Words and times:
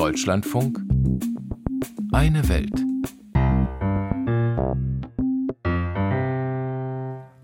Deutschlandfunk 0.00 0.80
Eine 2.10 2.48
Welt. 2.48 2.72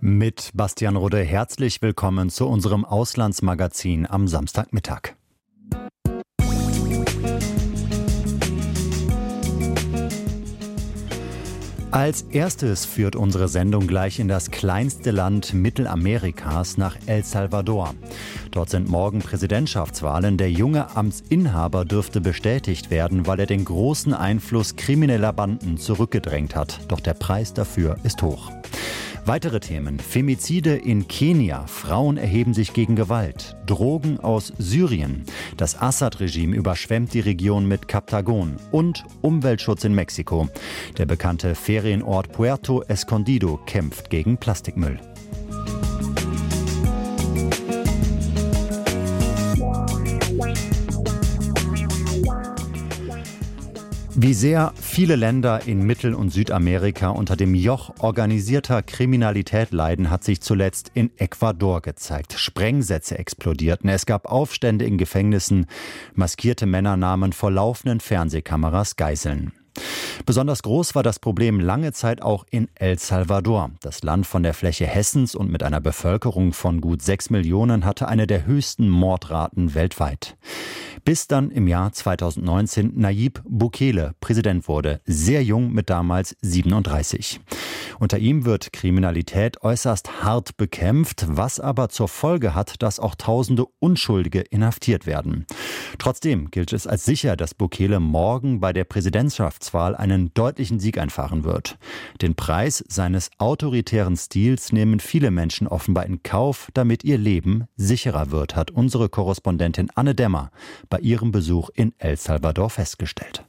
Mit 0.01 0.53
Bastian 0.55 0.97
Rode 0.97 1.19
herzlich 1.19 1.83
willkommen 1.83 2.31
zu 2.31 2.47
unserem 2.47 2.87
Auslandsmagazin 2.87 4.07
am 4.09 4.27
Samstagmittag. 4.27 5.17
Als 11.91 12.23
erstes 12.23 12.85
führt 12.85 13.17
unsere 13.17 13.49
Sendung 13.49 13.87
gleich 13.87 14.19
in 14.19 14.29
das 14.29 14.51
kleinste 14.51 15.11
Land 15.11 15.53
Mittelamerikas 15.53 16.79
nach 16.79 16.97
El 17.07 17.23
Salvador. 17.23 17.95
Dort 18.57 18.71
sind 18.71 18.89
morgen 18.89 19.19
Präsidentschaftswahlen. 19.19 20.39
Der 20.39 20.51
junge 20.51 20.97
Amtsinhaber 20.97 21.85
dürfte 21.85 22.23
bestätigt 22.23 22.91
werden, 22.91 23.27
weil 23.27 23.39
er 23.41 23.45
den 23.45 23.67
großen 23.67 24.15
Einfluss 24.15 24.77
krimineller 24.77 25.35
Banden 25.35 25.77
zurückgedrängt 25.77 26.57
hat. 26.57 26.81
Doch 26.89 27.01
der 27.01 27.13
Preis 27.13 27.53
dafür 27.53 27.99
ist 28.03 28.23
hoch. 28.23 28.51
Weitere 29.27 29.61
Themen. 29.61 29.99
Femizide 29.99 30.75
in 30.75 31.07
Kenia. 31.07 31.67
Frauen 31.67 32.17
erheben 32.17 32.55
sich 32.55 32.73
gegen 32.73 32.97
Gewalt. 32.97 33.59
Drogen 33.67 34.21
aus 34.21 34.55
Syrien. 34.57 35.25
Das 35.59 35.79
Assad-Regime 35.79 36.57
überschwemmt 36.57 37.13
die 37.13 37.21
Region 37.21 37.69
mit 37.69 37.89
Kaptagon. 37.89 38.57
Und 38.71 39.05
Umweltschutz 39.21 39.85
in 39.85 39.95
Mexiko. 39.95 40.49
Der 40.97 41.05
bekannte 41.05 41.55
Ferienort 41.55 42.33
Puerto 42.33 42.83
Escondido 42.85 43.61
kämpft 43.67 44.09
gegen 44.09 44.39
Plastikmüll. 44.39 44.99
Wie 54.27 54.35
sehr 54.35 54.73
viele 54.75 55.15
Länder 55.15 55.69
in 55.69 55.87
Mittel- 55.87 56.13
und 56.13 56.31
Südamerika 56.31 57.11
unter 57.11 57.37
dem 57.37 57.55
Joch 57.55 57.95
organisierter 58.01 58.83
Kriminalität 58.83 59.71
leiden, 59.71 60.11
hat 60.11 60.25
sich 60.25 60.41
zuletzt 60.41 60.91
in 60.95 61.13
Ecuador 61.17 61.81
gezeigt. 61.81 62.33
Sprengsätze 62.33 63.21
explodierten, 63.21 63.89
es 63.89 64.05
gab 64.05 64.27
Aufstände 64.27 64.85
in 64.85 64.99
Gefängnissen, 64.99 65.67
maskierte 66.15 66.67
Männer 66.67 66.97
nahmen 66.97 67.33
vor 67.33 67.53
laufenden 67.53 68.01
Fernsehkameras 68.01 68.97
Geiseln. 68.97 69.53
Besonders 70.25 70.63
groß 70.63 70.95
war 70.95 71.03
das 71.03 71.19
Problem 71.19 71.61
lange 71.61 71.93
Zeit 71.93 72.23
auch 72.23 72.45
in 72.51 72.69
El 72.75 72.99
Salvador. 72.99 73.71
Das 73.81 74.03
Land 74.03 74.27
von 74.27 74.43
der 74.43 74.55
Fläche 74.55 74.87
Hessens 74.87 75.35
und 75.35 75.51
mit 75.51 75.63
einer 75.63 75.81
Bevölkerung 75.81 76.53
von 76.53 76.81
gut 76.81 77.03
sechs 77.03 77.31
Millionen 77.31 77.85
hatte 77.85 78.09
eine 78.09 78.27
der 78.27 78.47
höchsten 78.47 78.89
Mordraten 78.89 79.75
weltweit 79.75 80.37
bis 81.07 81.29
dann 81.29 81.53
im 81.53 81.69
Jahr 81.69 81.93
2019 81.93 82.93
Nayib 82.97 83.41
Bukele 83.45 84.15
Präsident 84.21 84.67
wurde, 84.67 85.01
sehr 85.05 85.43
jung 85.43 85.73
mit 85.73 85.89
damals 85.89 86.37
37. 86.43 87.41
Unter 88.01 88.19
ihm 88.19 88.45
wird 88.45 88.73
Kriminalität 88.73 89.63
äußerst 89.63 90.25
hart 90.25 90.57
bekämpft, 90.57 91.25
was 91.29 91.61
aber 91.61 91.91
zur 91.91 92.09
Folge 92.09 92.57
hat, 92.57 92.83
dass 92.83 92.99
auch 92.99 93.15
tausende 93.15 93.67
Unschuldige 93.79 94.41
inhaftiert 94.41 95.07
werden. 95.07 95.47
Trotzdem 95.99 96.51
gilt 96.51 96.73
es 96.73 96.89
als 96.89 97.05
sicher, 97.05 97.37
dass 97.37 97.55
Bukele 97.55 98.01
morgen 98.01 98.59
bei 98.59 98.73
der 98.73 98.85
Präsidentschaftswahl 99.67 99.97
einen 99.97 100.33
deutlichen 100.35 100.81
Sieg 100.81 100.99
einfahren 100.99 101.45
wird. 101.45 101.77
Den 102.23 102.35
Preis 102.35 102.85
seines 102.89 103.31
autoritären 103.39 104.17
Stils 104.17 104.73
nehmen 104.73 105.01
viele 105.01 105.31
Menschen 105.31 105.67
offenbar 105.67 106.07
in 106.07 106.23
Kauf, 106.23 106.69
damit 106.75 107.05
ihr 107.05 107.19
Leben 107.19 107.67
sicherer 107.77 108.31
wird, 108.31 108.55
hat 108.57 108.71
unsere 108.71 109.09
Korrespondentin 109.09 109.91
Anne 109.95 110.15
Dämmer 110.15 110.51
bei 110.89 110.99
ihrem 110.99 111.33
Besuch 111.33 111.71
in 111.75 111.93
El 111.99 112.17
Salvador 112.17 112.71
festgestellt. 112.71 113.45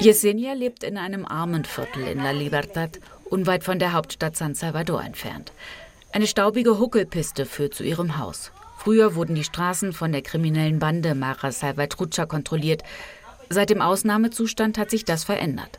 Yesenia 0.00 0.52
lebt 0.52 0.84
in 0.84 0.98
einem 0.98 1.24
Armenviertel 1.24 2.06
in 2.06 2.18
La 2.18 2.30
Libertad, 2.30 3.00
unweit 3.24 3.64
von 3.64 3.78
der 3.78 3.92
Hauptstadt 3.92 4.36
San 4.36 4.54
Salvador 4.54 5.02
entfernt. 5.02 5.52
Eine 6.12 6.26
staubige 6.26 6.78
Huckelpiste 6.78 7.44
führt 7.46 7.74
zu 7.74 7.82
ihrem 7.82 8.18
Haus. 8.18 8.52
Früher 8.86 9.16
wurden 9.16 9.34
die 9.34 9.42
Straßen 9.42 9.92
von 9.92 10.12
der 10.12 10.22
kriminellen 10.22 10.78
Bande 10.78 11.16
Mara 11.16 11.50
Salvatrucha 11.50 12.24
kontrolliert. 12.24 12.84
Seit 13.48 13.70
dem 13.70 13.80
Ausnahmezustand 13.80 14.78
hat 14.78 14.90
sich 14.90 15.04
das 15.04 15.24
verändert. 15.24 15.78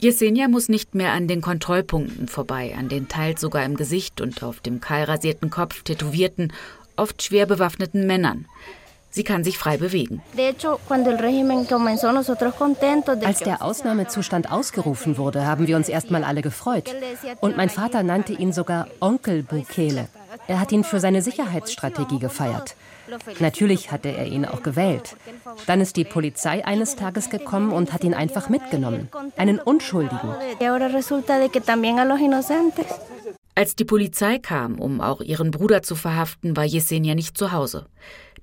Yesenia 0.00 0.48
muss 0.48 0.68
nicht 0.68 0.94
mehr 0.96 1.12
an 1.12 1.28
den 1.28 1.40
Kontrollpunkten 1.40 2.26
vorbei, 2.26 2.74
an 2.76 2.88
den 2.88 3.08
teils 3.08 3.40
sogar 3.40 3.64
im 3.64 3.76
Gesicht 3.76 4.20
und 4.20 4.42
auf 4.42 4.60
dem 4.60 4.80
kahlrasierten 4.80 5.48
Kopf 5.48 5.84
tätowierten, 5.84 6.52
oft 6.96 7.22
schwer 7.22 7.46
bewaffneten 7.46 8.06
Männern. 8.06 8.46
Sie 9.14 9.24
kann 9.24 9.44
sich 9.44 9.58
frei 9.58 9.76
bewegen. 9.76 10.22
Als 13.24 13.38
der 13.40 13.62
Ausnahmezustand 13.62 14.50
ausgerufen 14.50 15.18
wurde, 15.18 15.46
haben 15.46 15.66
wir 15.66 15.76
uns 15.76 15.90
erstmal 15.90 16.24
alle 16.24 16.40
gefreut. 16.40 16.94
Und 17.40 17.58
mein 17.58 17.68
Vater 17.68 18.02
nannte 18.02 18.32
ihn 18.32 18.54
sogar 18.54 18.88
Onkel 19.00 19.42
Bukele. 19.42 20.08
Er 20.48 20.58
hat 20.58 20.72
ihn 20.72 20.82
für 20.82 20.98
seine 20.98 21.20
Sicherheitsstrategie 21.20 22.18
gefeiert. 22.18 22.74
Natürlich 23.40 23.90
hatte 23.90 24.08
er 24.08 24.26
ihn 24.26 24.44
auch 24.44 24.62
gewählt. 24.62 25.16
Dann 25.66 25.80
ist 25.80 25.96
die 25.96 26.04
Polizei 26.04 26.64
eines 26.64 26.96
Tages 26.96 27.30
gekommen 27.30 27.72
und 27.72 27.92
hat 27.92 28.04
ihn 28.04 28.14
einfach 28.14 28.48
mitgenommen. 28.48 29.08
Einen 29.36 29.58
Unschuldigen. 29.58 30.34
Als 33.54 33.76
die 33.76 33.84
Polizei 33.84 34.38
kam, 34.38 34.78
um 34.78 35.00
auch 35.00 35.20
ihren 35.20 35.50
Bruder 35.50 35.82
zu 35.82 35.94
verhaften, 35.94 36.56
war 36.56 36.64
Jesenia 36.64 37.14
nicht 37.14 37.36
zu 37.36 37.52
Hause. 37.52 37.86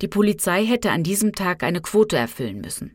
Die 0.00 0.08
Polizei 0.08 0.64
hätte 0.64 0.92
an 0.92 1.02
diesem 1.02 1.34
Tag 1.34 1.62
eine 1.62 1.80
Quote 1.80 2.16
erfüllen 2.16 2.60
müssen. 2.60 2.94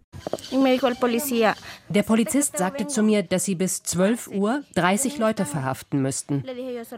Der 1.89 2.03
Polizist 2.03 2.57
sagte 2.57 2.87
zu 2.87 3.03
mir, 3.03 3.23
dass 3.23 3.45
sie 3.45 3.55
bis 3.55 3.83
12 3.83 4.27
Uhr 4.29 4.63
30 4.75 5.17
Leute 5.17 5.45
verhaften 5.45 6.01
müssten. 6.01 6.43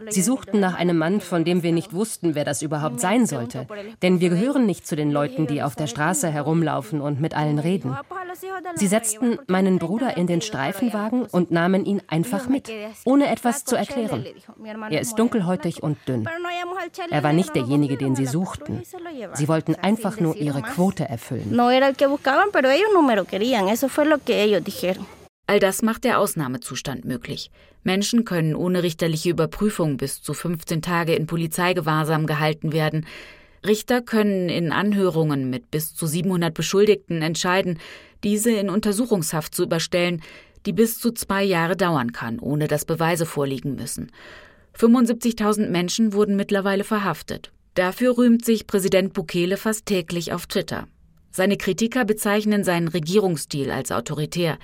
Sie 0.08 0.22
suchten 0.22 0.60
nach 0.60 0.74
einem 0.74 0.98
Mann, 0.98 1.20
von 1.20 1.44
dem 1.44 1.62
wir 1.62 1.72
nicht 1.72 1.92
wussten, 1.92 2.34
wer 2.34 2.44
das 2.44 2.62
überhaupt 2.62 3.00
sein 3.00 3.26
sollte. 3.26 3.66
Denn 4.02 4.20
wir 4.20 4.30
gehören 4.30 4.66
nicht 4.66 4.86
zu 4.86 4.96
den 4.96 5.10
Leuten, 5.10 5.46
die 5.46 5.62
auf 5.62 5.76
der 5.76 5.86
Straße 5.86 6.28
herumlaufen 6.28 7.00
und 7.00 7.20
mit 7.20 7.36
allen 7.36 7.58
reden. 7.58 7.96
Sie 8.76 8.86
setzten 8.86 9.38
meinen 9.46 9.78
Bruder 9.78 10.16
in 10.16 10.26
den 10.26 10.40
Streifenwagen 10.40 11.26
und 11.26 11.50
nahmen 11.50 11.84
ihn 11.84 12.02
einfach 12.08 12.48
mit, 12.48 12.70
ohne 13.04 13.28
etwas 13.28 13.64
zu 13.64 13.76
erklären. 13.76 14.26
Er 14.90 15.00
ist 15.00 15.18
dunkelhäutig 15.18 15.82
und 15.82 15.96
dünn. 16.06 16.28
Er 17.10 17.22
war 17.22 17.32
nicht 17.32 17.54
derjenige, 17.54 17.96
den 17.96 18.14
sie 18.16 18.26
suchten. 18.26 18.82
Sie 19.34 19.48
wollten 19.48 19.74
einfach 19.74 20.20
nur 20.20 20.36
ihre 20.36 20.62
Quote 20.62 21.08
erfüllen. 21.08 21.54
All 25.46 25.60
das 25.60 25.80
macht 25.80 26.04
der 26.04 26.18
Ausnahmezustand 26.18 27.06
möglich. 27.06 27.50
Menschen 27.82 28.26
können 28.26 28.54
ohne 28.54 28.82
richterliche 28.82 29.30
Überprüfung 29.30 29.96
bis 29.96 30.20
zu 30.20 30.34
15 30.34 30.82
Tage 30.82 31.14
in 31.14 31.26
Polizeigewahrsam 31.26 32.26
gehalten 32.26 32.72
werden. 32.72 33.06
Richter 33.66 34.02
können 34.02 34.50
in 34.50 34.72
Anhörungen 34.72 35.48
mit 35.48 35.70
bis 35.70 35.94
zu 35.94 36.06
700 36.06 36.52
Beschuldigten 36.52 37.22
entscheiden, 37.22 37.78
diese 38.24 38.50
in 38.50 38.68
Untersuchungshaft 38.68 39.54
zu 39.54 39.62
überstellen, 39.62 40.22
die 40.66 40.74
bis 40.74 41.00
zu 41.00 41.12
zwei 41.12 41.42
Jahre 41.44 41.76
dauern 41.76 42.12
kann, 42.12 42.38
ohne 42.38 42.68
dass 42.68 42.84
Beweise 42.84 43.24
vorliegen 43.24 43.74
müssen. 43.74 44.12
75.000 44.78 45.70
Menschen 45.70 46.12
wurden 46.12 46.36
mittlerweile 46.36 46.84
verhaftet. 46.84 47.52
Dafür 47.74 48.18
rühmt 48.18 48.44
sich 48.44 48.66
Präsident 48.66 49.12
Bukele 49.12 49.56
fast 49.56 49.86
täglich 49.86 50.32
auf 50.32 50.46
Twitter. 50.46 50.88
Seine 51.30 51.56
Kritiker 51.56 52.04
bezeichnen 52.04 52.64
seinen 52.64 52.88
Regierungsstil 52.88 53.70
als 53.70 53.92
autoritär. 53.92 54.58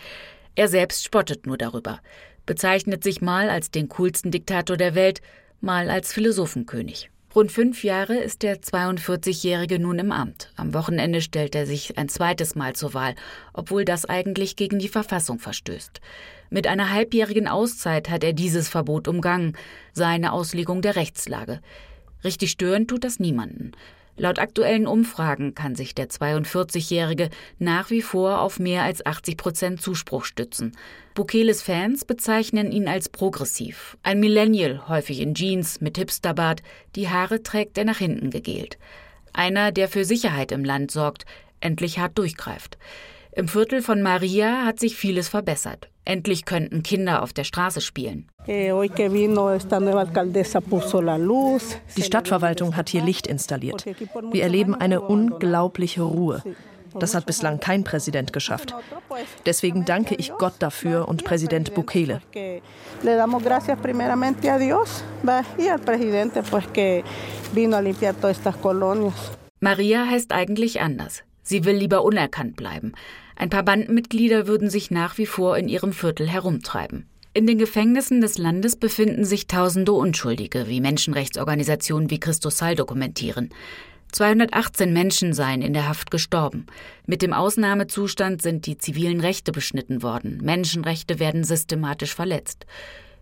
Er 0.54 0.69
selbst 0.69 1.04
spottet 1.04 1.47
nur 1.47 1.58
darüber, 1.58 2.00
bezeichnet 2.47 3.04
sich 3.04 3.20
mal 3.20 3.50
als 3.50 3.70
den 3.70 3.88
coolsten 3.88 4.30
Diktator 4.30 4.76
der 4.76 4.94
Welt, 4.94 5.20
mal 5.60 5.91
als 5.91 6.12
Philosophenkönig. 6.12 7.10
Rund 7.34 7.50
fünf 7.50 7.82
Jahre 7.82 8.16
ist 8.16 8.44
der 8.44 8.60
42-Jährige 8.60 9.80
nun 9.80 9.98
im 9.98 10.12
Amt. 10.12 10.52
Am 10.54 10.72
Wochenende 10.72 11.20
stellt 11.20 11.56
er 11.56 11.66
sich 11.66 11.99
ein 11.99 12.08
zweites 12.08 12.55
Mal 12.55 12.76
zur 12.76 12.94
Wahl, 12.94 13.17
obwohl 13.52 13.84
das 13.84 14.05
eigentlich 14.05 14.55
gegen 14.55 14.78
die 14.78 14.88
Verfassung 14.88 15.40
verstößt. 15.40 16.00
Mit 16.50 16.69
einer 16.69 16.93
halbjährigen 16.93 17.49
Auszeit 17.49 18.08
hat 18.08 18.22
er 18.22 18.34
dieses 18.34 18.69
Verbot 18.69 19.08
umgangen, 19.08 19.56
seine 19.93 20.32
Auslegung 20.32 20.81
der 20.81 20.94
Rechtslage. 20.94 21.60
Richtig 22.22 22.52
stören 22.52 22.87
tut 22.87 23.02
das 23.02 23.19
niemanden. 23.19 23.72
Laut 24.16 24.38
aktuellen 24.38 24.87
Umfragen 24.87 25.56
kann 25.56 25.75
sich 25.75 25.94
der 25.94 26.08
42-Jährige 26.08 27.31
nach 27.58 27.90
wie 27.90 28.02
vor 28.02 28.40
auf 28.40 28.61
mehr 28.61 28.84
als 28.84 29.05
80 29.05 29.37
Prozent 29.37 29.82
Zuspruch 29.82 30.25
stützen. 30.25 30.76
Bukeles 31.14 31.62
Fans 31.62 32.05
bezeichnen 32.05 32.70
ihn 32.70 32.87
als 32.87 33.08
progressiv. 33.08 33.96
Ein 34.05 34.20
Millennial, 34.20 34.88
häufig 34.88 35.20
in 35.20 35.34
Jeans, 35.34 35.81
mit 35.81 35.99
Hipsterbart, 35.99 36.62
die 36.94 37.08
Haare 37.08 37.43
trägt 37.43 37.76
er 37.76 37.84
nach 37.84 37.99
hinten 37.99 38.31
gegelt. 38.31 38.78
Einer, 39.32 39.72
der 39.72 39.88
für 39.88 40.05
Sicherheit 40.05 40.52
im 40.52 40.64
Land 40.64 40.93
sorgt, 40.93 41.26
endlich 41.58 41.99
hart 41.99 42.17
durchgreift. 42.17 42.78
Im 43.36 43.48
Viertel 43.48 43.82
von 43.82 44.00
Maria 44.00 44.64
hat 44.64 44.78
sich 44.78 44.94
vieles 44.94 45.28
verbessert. 45.28 45.88
Endlich 46.04 46.44
könnten 46.44 46.84
Kinder 46.84 47.20
auf 47.22 47.32
der 47.32 47.42
Straße 47.42 47.81
spielen. 47.81 48.28
Die 48.46 48.70
Stadtverwaltung 52.02 52.76
hat 52.76 52.88
hier 52.88 53.02
Licht 53.02 53.26
installiert. 53.26 53.84
Wir 54.31 54.42
erleben 54.42 54.75
eine 54.76 55.00
unglaubliche 55.00 56.02
Ruhe. 56.02 56.42
Das 57.00 57.16
hat 57.16 57.26
bislang 57.26 57.58
kein 57.58 57.82
Präsident 57.82 58.32
geschafft. 58.32 58.72
Deswegen 59.46 59.84
danke 59.84 60.14
ich 60.14 60.31
Gott 60.32 60.54
dafür 60.60 61.08
und 61.08 61.25
Präsident 61.25 61.75
Bukele. 61.75 62.20
Maria 69.60 70.06
heißt 70.06 70.32
eigentlich 70.32 70.81
anders. 70.81 71.25
Sie 71.42 71.64
will 71.64 71.76
lieber 71.76 72.04
unerkannt 72.04 72.56
bleiben. 72.56 72.92
Ein 73.36 73.50
paar 73.50 73.62
Bandenmitglieder 73.62 74.46
würden 74.46 74.70
sich 74.70 74.90
nach 74.90 75.19
wie 75.19 75.26
vor 75.26 75.56
in 75.56 75.69
ihrem 75.69 75.92
Viertel 75.92 76.28
herumtreiben. 76.28 77.06
In 77.32 77.48
den 77.48 77.58
Gefängnissen 77.58 78.20
des 78.20 78.38
Landes 78.38 78.76
befinden 78.76 79.25
sich 79.25 79.48
tausende 79.48 79.92
Unschuldige, 79.92 80.69
wie 80.69 80.81
Menschenrechtsorganisationen 80.81 82.10
wie 82.10 82.20
Christosal 82.20 82.76
dokumentieren. 82.76 83.50
218 84.12 84.92
Menschen 84.92 85.32
seien 85.32 85.60
in 85.60 85.72
der 85.72 85.88
Haft 85.88 86.12
gestorben. 86.12 86.66
Mit 87.04 87.22
dem 87.22 87.32
Ausnahmezustand 87.32 88.40
sind 88.40 88.66
die 88.66 88.78
zivilen 88.78 89.19
Rechte 89.19 89.50
beschnitten 89.50 90.04
worden. 90.04 90.38
Menschenrechte 90.44 91.19
werden 91.19 91.42
systematisch 91.42 92.14
verletzt. 92.14 92.66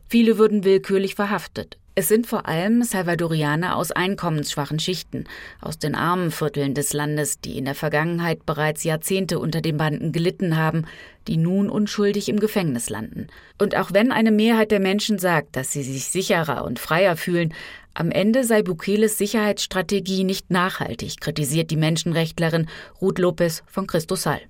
Viele 0.07 0.37
würden 0.37 0.65
willkürlich 0.65 1.15
verhaftet. 1.15 1.79
Es 1.95 2.09
sind 2.09 2.27
vor 2.27 2.47
allem 2.49 2.83
Salvadorianer 2.83 3.77
aus 3.77 3.93
einkommensschwachen 3.93 4.79
Schichten, 4.79 5.25
aus 5.61 5.79
den 5.79 5.95
armen 5.95 6.31
Vierteln 6.31 6.73
des 6.73 6.95
Landes, 6.95 7.41
die 7.41 7.59
in 7.59 7.67
der 7.67 7.75
Vergangenheit 7.75 8.47
bereits 8.47 8.83
Jahrzehnte 8.83 9.39
unter 9.39 9.61
den 9.61 9.77
Banden 9.77 10.11
gelitten 10.11 10.57
haben, 10.57 10.87
die 11.29 11.37
nun 11.37 11.69
unschuldig 11.69 12.31
im 12.31 12.41
Gefängnis 12.41 12.89
landen. 12.89 13.27
Und 13.59 13.77
auch 13.77 13.93
wenn 13.93 14.11
eine 14.11 14.33
Mehrheit 14.33 14.71
der 14.71 14.81
Menschen 14.81 15.19
sagt, 15.19 15.55
dass 15.55 15.73
sie 15.73 15.83
sich 15.83 16.07
sicherer 16.07 16.65
und 16.65 16.79
freier 16.79 17.15
fühlen, 17.15 17.53
am 17.93 18.11
Ende 18.11 18.45
sei 18.45 18.63
Bukeles 18.63 19.19
Sicherheitsstrategie 19.19 20.25
nicht 20.25 20.51
nachhaltig, 20.51 21.21
kritisiert 21.21 21.71
die 21.71 21.77
Menschenrechtlerin 21.77 22.69
Ruth 23.03 23.19
Lopez 23.19 23.63
von 23.67 23.87
Cristosal. 23.87 24.41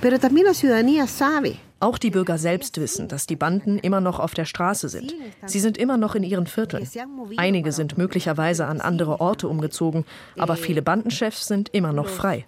Pero 0.00 0.18
también 0.18 0.46
la 0.46 0.54
ciudadanía 0.54 1.06
sabe 1.06 1.58
auch 1.82 1.98
die 1.98 2.10
Bürger 2.10 2.38
selbst 2.38 2.80
wissen, 2.80 3.08
dass 3.08 3.26
die 3.26 3.34
Banden 3.34 3.78
immer 3.78 4.00
noch 4.00 4.20
auf 4.20 4.34
der 4.34 4.44
Straße 4.44 4.88
sind. 4.88 5.14
Sie 5.46 5.58
sind 5.58 5.76
immer 5.76 5.96
noch 5.96 6.14
in 6.14 6.22
ihren 6.22 6.46
Vierteln. 6.46 6.88
Einige 7.36 7.72
sind 7.72 7.98
möglicherweise 7.98 8.66
an 8.66 8.80
andere 8.80 9.20
Orte 9.20 9.48
umgezogen, 9.48 10.04
aber 10.38 10.54
viele 10.54 10.80
Bandenchefs 10.80 11.48
sind 11.48 11.70
immer 11.70 11.92
noch 11.92 12.08
frei. 12.08 12.44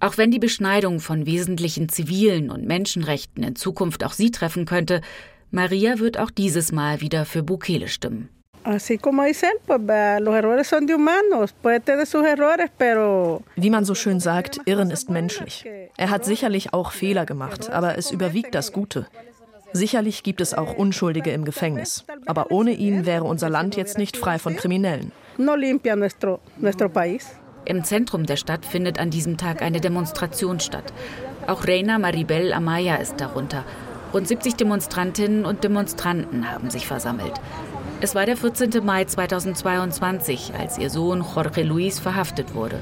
Auch 0.00 0.18
wenn 0.18 0.30
die 0.30 0.38
Beschneidung 0.38 1.00
von 1.00 1.26
wesentlichen 1.26 1.88
zivilen 1.88 2.50
und 2.50 2.66
Menschenrechten 2.66 3.44
in 3.44 3.54
Zukunft 3.54 4.04
auch 4.04 4.12
sie 4.12 4.32
treffen 4.32 4.66
könnte, 4.66 5.00
Maria 5.52 6.00
wird 6.00 6.18
auch 6.18 6.30
dieses 6.30 6.72
Mal 6.72 7.00
wieder 7.00 7.24
für 7.24 7.44
Bukele 7.44 7.86
stimmen. 7.86 8.28
Wie 13.54 13.70
man 13.70 13.84
so 13.84 13.94
schön 13.94 14.18
sagt, 14.18 14.58
Irren 14.64 14.90
ist 14.90 15.08
menschlich. 15.08 15.64
Er 15.96 16.10
hat 16.10 16.24
sicherlich 16.24 16.72
auch 16.72 16.90
Fehler 16.90 17.26
gemacht, 17.26 17.70
aber 17.70 17.96
es 17.96 18.10
überwiegt 18.10 18.56
das 18.56 18.72
Gute. 18.72 19.06
Sicherlich 19.72 20.22
gibt 20.24 20.40
es 20.40 20.52
auch 20.52 20.74
Unschuldige 20.74 21.30
im 21.30 21.44
Gefängnis, 21.44 22.04
aber 22.26 22.50
ohne 22.50 22.72
ihn 22.72 23.06
wäre 23.06 23.24
unser 23.24 23.50
Land 23.50 23.76
jetzt 23.76 23.98
nicht 23.98 24.16
frei 24.16 24.38
von 24.38 24.56
Kriminellen. 24.56 25.12
Im 27.66 27.84
Zentrum 27.84 28.26
der 28.26 28.36
Stadt 28.36 28.64
findet 28.66 28.98
an 28.98 29.10
diesem 29.10 29.36
Tag 29.36 29.62
eine 29.62 29.80
Demonstration 29.80 30.60
statt. 30.60 30.92
Auch 31.46 31.68
Reina 31.68 31.98
Maribel 31.98 32.52
Amaya 32.52 32.96
ist 32.96 33.20
darunter. 33.20 33.64
Rund 34.12 34.26
70 34.26 34.54
Demonstrantinnen 34.54 35.44
und 35.44 35.62
Demonstranten 35.62 36.50
haben 36.50 36.70
sich 36.70 36.86
versammelt. 36.86 37.34
Es 38.02 38.14
war 38.14 38.26
der 38.26 38.36
14. 38.36 38.84
Mai 38.84 39.06
2022, 39.06 40.52
als 40.58 40.76
ihr 40.76 40.90
Sohn 40.90 41.24
Jorge 41.34 41.62
Luis 41.62 41.98
verhaftet 41.98 42.54
wurde. 42.54 42.80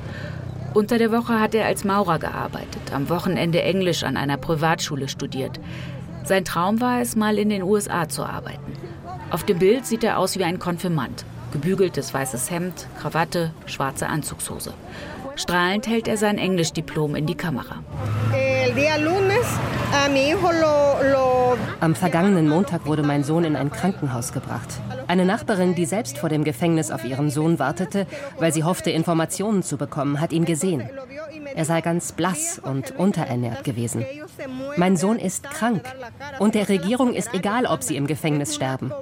Unter 0.75 0.99
der 0.99 1.13
Woche 1.13 1.39
hat 1.39 1.55
er 1.55 1.67
als 1.67 1.85
Maurer 1.85 2.19
gearbeitet, 2.19 2.93
am 2.93 3.09
Wochenende 3.09 3.63
Englisch 3.63 4.03
an 4.03 4.17
einer 4.17 4.37
Privatschule 4.37 5.07
studiert. 5.07 5.61
Sein 6.25 6.45
Traum 6.45 6.81
war 6.81 7.01
es, 7.01 7.15
mal 7.15 7.39
in 7.39 7.49
den 7.49 7.63
USA 7.63 8.09
zu 8.09 8.25
arbeiten. 8.25 8.73
Auf 9.31 9.45
dem 9.45 9.61
Bild 9.61 9.87
sieht 9.87 10.03
er 10.03 10.19
aus 10.19 10.37
wie 10.37 10.45
ein 10.45 10.59
Konfirmand. 10.59 11.25
Gebügeltes 11.53 12.13
weißes 12.13 12.51
Hemd, 12.51 12.89
Krawatte, 13.01 13.53
schwarze 13.67 14.09
Anzugshose. 14.09 14.75
Strahlend 15.37 15.87
hält 15.87 16.09
er 16.09 16.17
sein 16.17 16.39
Englischdiplom 16.39 17.15
in 17.15 17.27
die 17.27 17.37
Kamera. 17.37 17.85
Am 21.79 21.95
vergangenen 21.95 22.49
Montag 22.49 22.87
wurde 22.87 23.05
mein 23.05 23.23
Sohn 23.23 23.45
in 23.45 23.55
ein 23.55 23.71
Krankenhaus 23.71 24.33
gebracht. 24.33 24.69
Eine 25.07 25.25
Nachbarin, 25.25 25.77
die 25.77 25.87
selbst 25.87 26.19
vor 26.19 26.29
dem 26.29 26.43
Gefängnis 26.43 26.91
auf 26.91 27.05
ihren 27.05 27.31
Sohn 27.31 27.61
wartete, 27.61 28.09
weil 28.39 28.53
sie 28.53 28.65
hoffte, 28.65 28.91
Informationen 28.91 29.63
zu 29.63 29.77
bekommen, 29.77 30.21
hat 30.21 30.33
ihn 30.33 30.45
gesehen. 30.45 30.89
Er 31.55 31.65
sei 31.65 31.83
ganz 31.83 32.13
blass 32.13 32.59
und 32.59 32.99
unterernährt 32.99 33.63
gewesen. 33.63 34.05
Mein 34.77 34.97
Sohn 34.97 35.21
ist 35.21 35.45
krank. 35.45 35.83
Und 36.41 36.57
der 36.57 36.69
Regierung 36.69 37.15
ist 37.15 37.33
egal, 37.33 37.67
ob 37.67 37.85
sie 37.85 37.97
im 37.97 38.09
Gefängnis 38.09 38.57
sterben. 38.57 38.93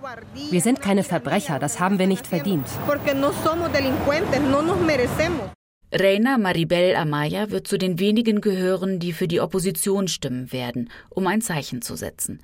Wir 0.51 0.61
sind 0.61 0.83
keine 0.83 1.03
Verbrecher, 1.03 1.59
das 1.59 1.81
haben 1.81 1.99
wir 1.99 2.07
nicht 2.07 2.27
verdient. 2.27 2.67
Reina 5.95 6.39
Maribel 6.39 6.97
Amaya 6.97 7.51
wird 7.51 7.67
zu 7.67 7.77
den 7.77 7.99
wenigen 7.99 8.41
gehören, 8.41 8.99
die 8.99 9.13
für 9.13 9.29
die 9.29 9.43
Opposition 9.43 10.09
stimmen 10.09 10.51
werden, 10.51 10.89
um 11.11 11.27
ein 11.27 11.43
Zeichen 11.43 11.83
zu 11.83 11.97
setzen. 11.97 12.41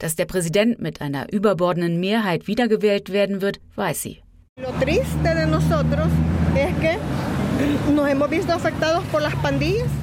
Dass 0.00 0.16
der 0.16 0.24
Präsident 0.24 0.80
mit 0.80 1.00
einer 1.00 1.32
überbordenden 1.32 2.00
Mehrheit 2.00 2.48
wiedergewählt 2.48 3.12
werden 3.12 3.40
wird, 3.40 3.60
weiß 3.76 4.02
sie. 4.02 4.20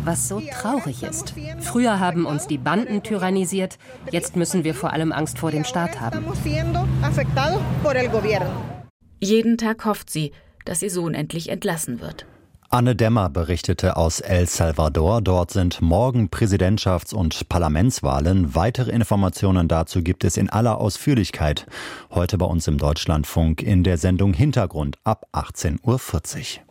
Was 0.06 0.28
so 0.30 0.42
traurig 0.62 1.04
ist. 1.04 1.34
Früher 1.60 2.00
haben 2.00 2.26
uns 2.26 2.48
die 2.48 2.58
Banden 2.58 3.04
tyrannisiert, 3.04 3.78
jetzt 4.10 4.38
müssen 4.38 4.64
wir 4.64 4.74
vor 4.74 4.94
allem 4.94 5.12
Angst 5.12 5.38
vor 5.38 5.52
dem 5.52 5.66
Staat 5.66 6.00
haben. 6.00 6.24
Jeden 9.20 9.58
Tag 9.58 9.84
hofft 9.84 10.10
sie, 10.10 10.32
dass 10.64 10.82
ihr 10.82 10.90
Sohn 10.90 11.14
endlich 11.14 11.50
entlassen 11.50 12.00
wird. 12.00 12.26
Anne 12.76 12.94
Dämmer 12.94 13.30
berichtete 13.30 13.96
aus 13.96 14.20
El 14.20 14.50
Salvador. 14.50 15.22
Dort 15.22 15.50
sind 15.50 15.82
morgen 15.82 16.28
Präsidentschafts- 16.28 17.16
und 17.16 17.48
Parlamentswahlen. 17.48 18.54
Weitere 18.54 18.92
Informationen 18.92 19.70
dazu 19.70 20.04
gibt 20.04 20.26
es 20.26 20.36
in 20.36 20.50
aller 20.50 20.78
Ausführlichkeit 20.82 21.68
heute 22.12 22.38
bei 22.38 22.46
uns 22.46 22.68
im 22.68 22.78
Deutschlandfunk 22.78 23.64
in 23.64 23.86
der 23.86 23.98
Sendung 23.98 24.34
Hintergrund 24.34 24.98
ab 25.06 25.26
18.40 25.32 25.86
Uhr. 25.86 26.65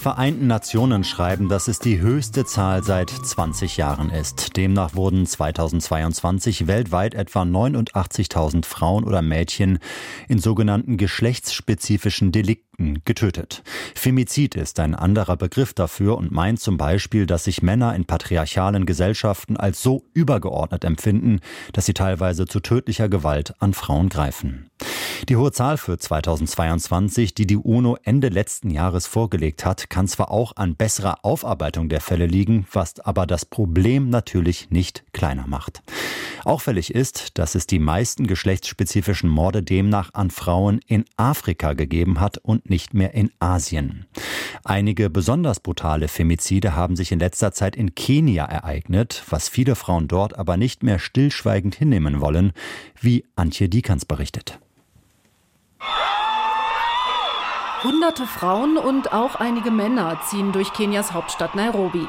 Vereinten 0.00 0.46
Nationen 0.46 1.04
schreiben, 1.04 1.50
dass 1.50 1.68
es 1.68 1.78
die 1.78 2.00
höchste 2.00 2.46
Zahl 2.46 2.82
seit 2.82 3.10
20 3.10 3.76
Jahren 3.76 4.08
ist. 4.08 4.56
Demnach 4.56 4.94
wurden 4.94 5.26
2022 5.26 6.66
weltweit 6.66 7.12
etwa 7.14 7.42
89.000 7.42 8.64
Frauen 8.64 9.04
oder 9.04 9.20
Mädchen 9.20 9.78
in 10.26 10.38
sogenannten 10.38 10.96
geschlechtsspezifischen 10.96 12.32
Delikten 12.32 12.69
Konflikten 12.80 13.02
getötet. 13.04 13.62
Femizid 13.94 14.54
ist 14.54 14.80
ein 14.80 14.94
anderer 14.94 15.36
Begriff 15.36 15.74
dafür 15.74 16.16
und 16.16 16.32
meint 16.32 16.60
zum 16.60 16.76
Beispiel, 16.76 17.26
dass 17.26 17.44
sich 17.44 17.62
Männer 17.62 17.94
in 17.94 18.04
patriarchalen 18.04 18.86
Gesellschaften 18.86 19.56
als 19.56 19.82
so 19.82 20.04
übergeordnet 20.14 20.84
empfinden, 20.84 21.40
dass 21.72 21.86
sie 21.86 21.94
teilweise 21.94 22.46
zu 22.46 22.60
tödlicher 22.60 23.08
Gewalt 23.08 23.54
an 23.60 23.74
Frauen 23.74 24.08
greifen. 24.08 24.70
Die 25.28 25.36
hohe 25.36 25.52
Zahl 25.52 25.76
für 25.76 25.98
2022, 25.98 27.34
die 27.34 27.46
die 27.46 27.58
UNO 27.58 27.98
Ende 28.02 28.28
letzten 28.28 28.70
Jahres 28.70 29.06
vorgelegt 29.06 29.66
hat, 29.66 29.90
kann 29.90 30.08
zwar 30.08 30.30
auch 30.30 30.56
an 30.56 30.76
besserer 30.76 31.24
Aufarbeitung 31.24 31.90
der 31.90 32.00
Fälle 32.00 32.26
liegen, 32.26 32.66
was 32.72 32.98
aber 33.00 33.26
das 33.26 33.44
Problem 33.44 34.08
natürlich 34.08 34.70
nicht 34.70 35.04
kleiner 35.12 35.46
macht. 35.46 35.82
Auffällig 36.44 36.94
ist, 36.94 37.38
dass 37.38 37.54
es 37.54 37.66
die 37.66 37.78
meisten 37.78 38.26
geschlechtsspezifischen 38.26 39.28
Morde 39.28 39.62
demnach 39.62 40.10
an 40.14 40.30
Frauen 40.30 40.80
in 40.86 41.04
Afrika 41.16 41.74
gegeben 41.74 42.20
hat 42.20 42.38
und 42.38 42.68
nicht 42.70 42.94
mehr 42.94 43.14
in 43.14 43.30
Asien. 43.40 44.06
Einige 44.64 45.10
besonders 45.10 45.60
brutale 45.60 46.08
Femizide 46.08 46.74
haben 46.74 46.96
sich 46.96 47.12
in 47.12 47.18
letzter 47.18 47.52
Zeit 47.52 47.76
in 47.76 47.94
Kenia 47.94 48.44
ereignet, 48.44 49.22
was 49.28 49.48
viele 49.48 49.74
Frauen 49.74 50.08
dort 50.08 50.38
aber 50.38 50.56
nicht 50.56 50.82
mehr 50.82 50.98
stillschweigend 50.98 51.74
hinnehmen 51.74 52.20
wollen, 52.20 52.52
wie 53.00 53.24
Antje 53.36 53.68
Diekerns 53.68 54.04
berichtet. 54.04 54.58
Hunderte 57.82 58.26
Frauen 58.26 58.76
und 58.76 59.12
auch 59.14 59.36
einige 59.36 59.70
Männer 59.70 60.20
ziehen 60.28 60.52
durch 60.52 60.74
Kenias 60.74 61.12
Hauptstadt 61.12 61.54
Nairobi. 61.54 62.06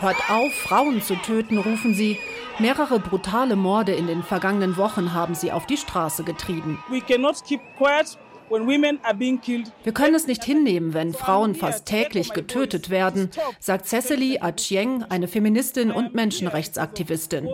Hört 0.00 0.30
auf, 0.30 0.54
Frauen 0.54 1.02
zu 1.02 1.16
töten, 1.16 1.58
rufen 1.58 1.92
sie. 1.92 2.18
Mehrere 2.60 3.00
brutale 3.00 3.56
Morde 3.56 3.92
in 3.92 4.06
den 4.06 4.22
vergangenen 4.22 4.76
Wochen 4.76 5.12
haben 5.12 5.34
sie 5.34 5.50
auf 5.50 5.66
die 5.66 5.76
Straße 5.76 6.22
getrieben. 6.22 6.82
We 6.88 7.00
cannot 7.00 7.42
keep 7.44 7.60
quiet 7.76 8.16
wir 8.50 9.92
können 9.92 10.14
es 10.14 10.26
nicht 10.26 10.44
hinnehmen, 10.44 10.94
wenn 10.94 11.12
Frauen 11.12 11.54
fast 11.54 11.86
täglich 11.86 12.32
getötet 12.32 12.90
werden, 12.90 13.30
sagt 13.60 13.86
Cecily 13.86 14.38
Achieng, 14.40 15.04
eine 15.08 15.28
Feministin 15.28 15.90
und 15.90 16.14
Menschenrechtsaktivistin. 16.14 17.48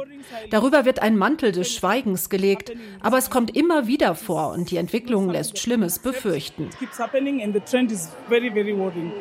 Darüber 0.51 0.85
wird 0.85 1.01
ein 1.01 1.17
Mantel 1.17 1.53
des 1.53 1.73
Schweigens 1.73 2.31
gelegt, 2.31 2.73
aber 3.01 3.19
es 3.19 3.31
kommt 3.31 3.57
immer 3.57 3.87
wieder 3.87 4.15
vor 4.15 4.53
und 4.53 4.71
die 4.71 4.77
Entwicklung 4.77 5.31
lässt 5.31 5.59
Schlimmes 5.59 5.99
befürchten. 5.99 6.71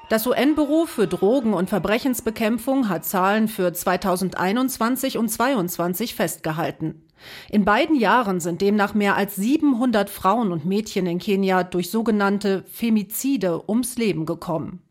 Das 0.09 0.27
UN-Büro 0.27 0.85
für 0.85 1.07
Drogen- 1.07 1.53
und 1.53 1.69
Verbrechensbekämpfung 1.69 2.89
hat 2.89 3.05
Zahlen 3.05 3.47
für 3.47 3.73
2021 3.73 5.17
und 5.17 5.29
2022 5.29 6.15
festgehalten. 6.15 7.01
In 7.49 7.65
beiden 7.65 7.95
Jahren 7.95 8.39
sind 8.39 8.61
demnach 8.61 8.93
mehr 8.93 9.15
als 9.15 9.35
700 9.35 10.09
Frauen 10.09 10.51
und 10.51 10.65
Mädchen 10.65 11.05
in 11.05 11.19
Kenia 11.19 11.63
durch 11.63 11.89
sogenannte 11.89 12.63
Femizide 12.71 13.69
ums 13.69 13.97
Leben 13.97 14.25
gekommen. 14.25 14.81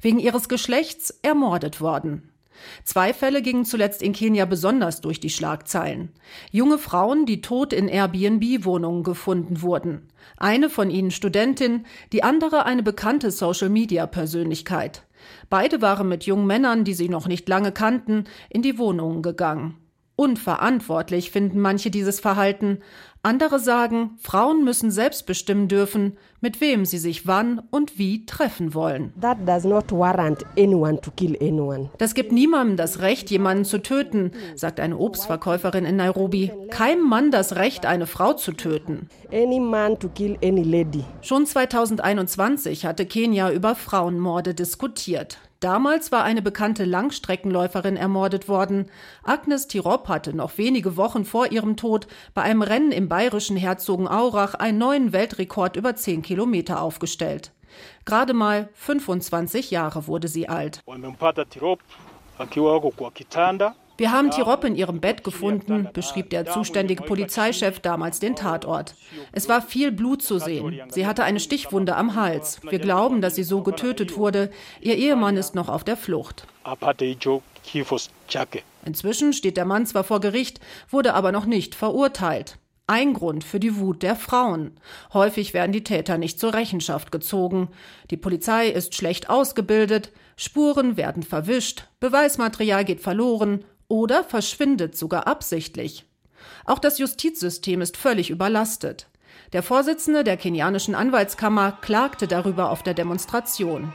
Wegen 0.00 0.18
ihres 0.18 0.48
Geschlechts 0.48 1.18
ermordet 1.22 1.80
worden. 1.80 2.30
Zwei 2.84 3.12
Fälle 3.12 3.42
gingen 3.42 3.64
zuletzt 3.64 4.02
in 4.02 4.12
Kenia 4.12 4.44
besonders 4.46 5.00
durch 5.00 5.20
die 5.20 5.30
Schlagzeilen. 5.30 6.10
Junge 6.50 6.78
Frauen, 6.78 7.26
die 7.26 7.40
tot 7.40 7.72
in 7.72 7.88
Airbnb-Wohnungen 7.88 9.02
gefunden 9.02 9.62
wurden. 9.62 10.08
Eine 10.36 10.70
von 10.70 10.90
ihnen 10.90 11.10
Studentin, 11.10 11.86
die 12.12 12.22
andere 12.22 12.64
eine 12.64 12.82
bekannte 12.82 13.30
Social-Media-Persönlichkeit. 13.30 15.02
Beide 15.50 15.82
waren 15.82 16.08
mit 16.08 16.24
jungen 16.24 16.46
Männern, 16.46 16.84
die 16.84 16.94
sie 16.94 17.08
noch 17.08 17.26
nicht 17.26 17.48
lange 17.48 17.72
kannten, 17.72 18.24
in 18.48 18.62
die 18.62 18.78
Wohnungen 18.78 19.22
gegangen. 19.22 19.76
Unverantwortlich 20.16 21.30
finden 21.30 21.60
manche 21.60 21.90
dieses 21.90 22.20
Verhalten. 22.20 22.78
Andere 23.22 23.58
sagen, 23.58 24.12
Frauen 24.18 24.64
müssen 24.64 24.90
selbst 24.90 25.26
bestimmen 25.26 25.68
dürfen, 25.68 26.16
mit 26.40 26.62
wem 26.62 26.86
sie 26.86 26.96
sich 26.96 27.26
wann 27.26 27.60
und 27.70 27.98
wie 27.98 28.24
treffen 28.24 28.72
wollen. 28.72 29.12
Das 31.98 32.14
gibt 32.14 32.32
niemandem 32.32 32.76
das 32.78 33.00
Recht, 33.00 33.30
jemanden 33.30 33.66
zu 33.66 33.82
töten, 33.82 34.30
sagt 34.54 34.80
eine 34.80 34.96
Obstverkäuferin 34.96 35.84
in 35.84 35.96
Nairobi. 35.96 36.50
Keinem 36.70 37.06
Mann 37.06 37.30
das 37.30 37.56
Recht, 37.56 37.84
eine 37.84 38.06
Frau 38.06 38.32
zu 38.32 38.52
töten. 38.52 39.08
Schon 41.20 41.44
2021 41.44 42.86
hatte 42.86 43.04
Kenia 43.04 43.50
über 43.50 43.74
Frauenmorde 43.74 44.54
diskutiert. 44.54 45.38
Damals 45.60 46.12
war 46.12 46.22
eine 46.22 46.42
bekannte 46.42 46.84
Langstreckenläuferin 46.84 47.96
ermordet 47.96 48.48
worden. 48.48 48.90
Agnes 49.22 49.66
Tirop 49.68 50.08
hatte 50.08 50.36
noch 50.36 50.58
wenige 50.58 50.96
Wochen 50.96 51.24
vor 51.24 51.50
ihrem 51.50 51.76
Tod 51.76 52.06
bei 52.34 52.42
einem 52.42 52.60
Rennen 52.62 52.92
im 52.92 53.08
bayerischen 53.08 53.56
Herzogenaurach 53.56 54.54
einen 54.54 54.78
neuen 54.78 55.12
Weltrekord 55.12 55.76
über 55.76 55.96
10 55.96 56.20
Kilometer 56.22 56.82
aufgestellt. 56.82 57.52
Gerade 58.04 58.34
mal 58.34 58.68
25 58.74 59.70
Jahre 59.70 60.06
wurde 60.06 60.28
sie 60.28 60.48
alt. 60.48 60.82
Wir 63.98 64.12
haben 64.12 64.30
Tirop 64.30 64.64
in 64.64 64.76
ihrem 64.76 65.00
Bett 65.00 65.24
gefunden, 65.24 65.88
beschrieb 65.92 66.30
der 66.30 66.44
zuständige 66.44 67.02
Polizeichef 67.02 67.80
damals 67.80 68.20
den 68.20 68.36
Tatort. 68.36 68.94
Es 69.32 69.48
war 69.48 69.62
viel 69.62 69.90
Blut 69.90 70.22
zu 70.22 70.38
sehen. 70.38 70.82
Sie 70.90 71.06
hatte 71.06 71.24
eine 71.24 71.40
Stichwunde 71.40 71.96
am 71.96 72.14
Hals. 72.14 72.60
Wir 72.68 72.78
glauben, 72.78 73.20
dass 73.22 73.36
sie 73.36 73.42
so 73.42 73.62
getötet 73.62 74.16
wurde. 74.16 74.50
Ihr 74.80 74.96
Ehemann 74.96 75.36
ist 75.36 75.54
noch 75.54 75.68
auf 75.68 75.82
der 75.82 75.96
Flucht. 75.96 76.46
Inzwischen 78.84 79.32
steht 79.32 79.56
der 79.56 79.64
Mann 79.64 79.86
zwar 79.86 80.04
vor 80.04 80.20
Gericht, 80.20 80.60
wurde 80.90 81.14
aber 81.14 81.32
noch 81.32 81.46
nicht 81.46 81.74
verurteilt. 81.74 82.58
Ein 82.88 83.14
Grund 83.14 83.42
für 83.42 83.58
die 83.58 83.78
Wut 83.78 84.04
der 84.04 84.14
Frauen. 84.14 84.78
Häufig 85.12 85.54
werden 85.54 85.72
die 85.72 85.82
Täter 85.82 86.18
nicht 86.18 86.38
zur 86.38 86.54
Rechenschaft 86.54 87.10
gezogen. 87.10 87.68
Die 88.12 88.16
Polizei 88.16 88.68
ist 88.68 88.94
schlecht 88.94 89.28
ausgebildet, 89.28 90.12
Spuren 90.36 90.96
werden 90.96 91.24
verwischt, 91.24 91.88
Beweismaterial 91.98 92.84
geht 92.84 93.00
verloren 93.00 93.64
oder 93.88 94.24
verschwindet 94.24 94.96
sogar 94.96 95.26
absichtlich. 95.26 96.04
Auch 96.64 96.78
das 96.78 96.98
Justizsystem 96.98 97.80
ist 97.80 97.96
völlig 97.96 98.30
überlastet. 98.30 99.08
Der 99.52 99.62
Vorsitzende 99.62 100.24
der 100.24 100.36
kenianischen 100.36 100.94
Anwaltskammer 100.96 101.78
klagte 101.80 102.26
darüber 102.26 102.70
auf 102.70 102.82
der 102.82 102.94
Demonstration. 102.94 103.92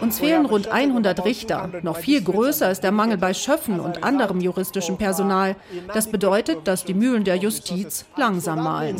Uns 0.00 0.20
fehlen 0.20 0.46
rund 0.46 0.68
100 0.68 1.24
Richter. 1.24 1.70
Noch 1.82 1.96
viel 1.96 2.22
größer 2.22 2.70
ist 2.70 2.82
der 2.82 2.92
Mangel 2.92 3.18
bei 3.18 3.34
Schöffen 3.34 3.80
und 3.80 4.04
anderem 4.04 4.40
juristischem 4.40 4.96
Personal. 4.96 5.56
Das 5.92 6.08
bedeutet, 6.08 6.68
dass 6.68 6.84
die 6.84 6.94
Mühlen 6.94 7.24
der 7.24 7.36
Justiz 7.36 8.04
langsam 8.16 8.62
malen. 8.62 8.96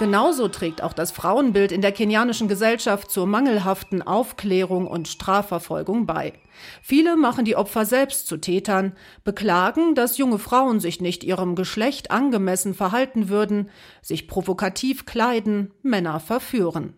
Genauso 0.00 0.48
trägt 0.48 0.82
auch 0.82 0.94
das 0.94 1.10
Frauenbild 1.10 1.72
in 1.72 1.82
der 1.82 1.92
kenianischen 1.92 2.48
Gesellschaft 2.48 3.10
zur 3.10 3.26
mangelhaften 3.26 4.00
Aufklärung 4.00 4.86
und 4.86 5.08
Strafverfolgung 5.08 6.06
bei. 6.06 6.32
Viele 6.80 7.18
machen 7.18 7.44
die 7.44 7.54
Opfer 7.54 7.84
selbst 7.84 8.26
zu 8.26 8.38
Tätern, 8.38 8.94
beklagen, 9.24 9.94
dass 9.94 10.16
junge 10.16 10.38
Frauen 10.38 10.80
sich 10.80 11.02
nicht 11.02 11.22
ihrem 11.22 11.54
Geschlecht 11.54 12.10
angemessen 12.10 12.72
verhalten 12.72 13.28
würden, 13.28 13.68
sich 14.00 14.26
provokativ 14.26 15.04
kleiden, 15.04 15.70
Männer 15.82 16.18
verführen. 16.18 16.94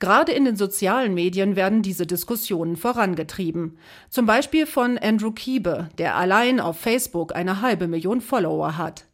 Gerade 0.00 0.32
in 0.32 0.44
den 0.44 0.56
sozialen 0.56 1.14
Medien 1.14 1.54
werden 1.54 1.82
diese 1.82 2.08
Diskussionen 2.08 2.74
vorangetrieben. 2.74 3.78
Zum 4.10 4.26
Beispiel 4.26 4.66
von 4.66 4.98
Andrew 4.98 5.30
Kiebe, 5.30 5.90
der 5.96 6.16
allein 6.16 6.58
auf 6.58 6.76
Facebook 6.80 7.36
eine 7.36 7.62
halbe 7.62 7.86
Million 7.86 8.20
Follower 8.20 8.76
hat. 8.78 9.04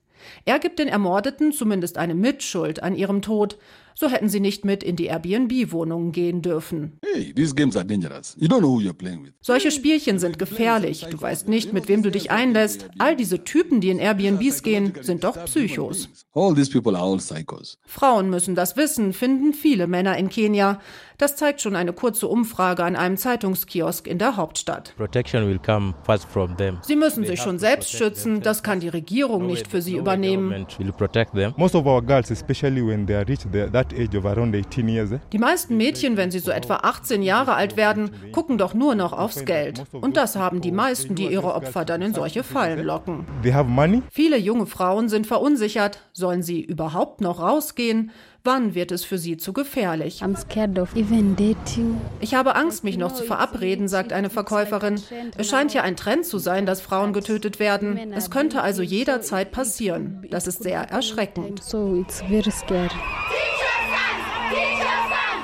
Er 0.45 0.59
gibt 0.59 0.79
den 0.79 0.89
Ermordeten 0.89 1.53
zumindest 1.53 1.99
eine 1.99 2.15
Mitschuld 2.15 2.83
an 2.83 2.95
ihrem 2.95 3.23
Tod, 3.23 3.59
so 3.99 4.09
hätten 4.09 4.29
sie 4.29 4.39
nicht 4.39 4.65
mit 4.65 4.85
in 4.85 4.95
die 4.95 5.07
Airbnb-Wohnungen 5.07 6.13
gehen 6.13 6.41
dürfen. 6.41 7.01
Hey, 7.05 7.35
Solche 9.41 9.73
Spielchen 9.73 10.21
sind 10.21 10.39
gefährlich. 10.39 11.07
Du 11.11 11.21
weißt 11.21 11.49
nicht, 11.49 11.73
mit 11.73 11.89
wem 11.89 12.05
du 12.05 12.13
dich 12.13 12.31
einlässt. 12.31 12.89
All 12.99 13.17
diese 13.17 13.43
Typen, 13.43 13.81
die 13.81 13.91
in 13.91 13.99
Airbnbs 13.99 14.63
gehen, 14.63 14.93
sind 15.01 15.25
doch 15.25 15.45
Psychos. 15.47 16.09
Frauen 17.87 18.31
müssen 18.31 18.55
das 18.55 18.77
wissen, 18.77 19.13
finden 19.13 19.53
viele 19.53 19.89
Männer 19.89 20.17
in 20.17 20.29
Kenia. 20.29 20.79
Das 21.19 21.35
zeigt 21.35 21.61
schon 21.61 21.75
eine 21.75 21.93
kurze 21.93 22.29
Umfrage 22.29 22.85
an 22.85 22.95
einem 22.95 23.17
Zeitungskiosk 23.17 24.07
in 24.07 24.19
der 24.19 24.37
Hauptstadt. 24.37 24.95
Sie 26.83 26.95
müssen 26.95 27.25
sich 27.25 27.43
schon 27.43 27.59
selbst 27.59 27.91
schützen, 27.91 28.41
das 28.41 28.63
kann 28.63 28.79
die 28.79 28.89
Regierung 28.89 29.49
nicht 29.49 29.67
für 29.67 29.83
sie 29.83 29.97
übernehmen. 29.97 30.67
Die 35.33 35.39
meisten 35.39 35.77
Mädchen, 35.77 36.17
wenn 36.17 36.31
sie 36.31 36.39
so 36.39 36.51
etwa 36.51 36.77
18 36.77 37.23
Jahre 37.23 37.55
alt 37.55 37.77
werden, 37.77 38.11
gucken 38.33 38.59
doch 38.59 38.75
nur 38.75 38.95
noch 38.95 39.13
aufs 39.13 39.45
Geld. 39.45 39.85
Und 39.93 40.17
das 40.17 40.37
haben 40.37 40.61
die 40.61 40.73
meisten, 40.73 41.15
die 41.15 41.27
ihre 41.27 41.55
Opfer 41.55 41.85
dann 41.85 42.03
in 42.03 42.15
solche 42.15 42.43
Fallen 42.43 42.85
locken. 42.85 43.27
Viele 44.11 44.39
junge 44.39 44.67
Frauen 44.67 45.09
sind 45.09 45.27
verunsichert. 45.27 46.03
Sollen 46.13 46.43
sie 46.43 46.63
überhaupt 46.63 47.21
noch 47.21 47.41
rausgehen? 47.41 48.11
Wann 48.45 48.75
wird 48.75 48.93
es 48.93 49.05
für 49.05 49.19
sie 49.19 49.37
zu 49.37 49.53
gefährlich? 49.53 50.23
Ich 52.21 52.35
habe 52.35 52.55
Angst, 52.55 52.85
mich 52.85 52.97
noch 52.97 53.13
zu 53.13 53.25
verabreden, 53.25 53.89
sagt 53.89 54.13
eine 54.13 54.31
Verkäuferin. 54.31 55.01
Es 55.37 55.49
scheint 55.49 55.75
ja 55.75 55.83
ein 55.83 55.97
Trend 55.97 56.25
zu 56.25 56.39
sein, 56.39 56.65
dass 56.65 56.81
Frauen 56.81 57.13
getötet 57.13 57.59
werden. 57.59 58.13
Es 58.13 58.31
könnte 58.31 58.63
also 58.63 58.83
jederzeit 58.83 59.51
passieren. 59.51 60.25
Das 60.31 60.47
ist 60.47 60.63
sehr 60.63 60.83
erschreckend. 60.83 61.63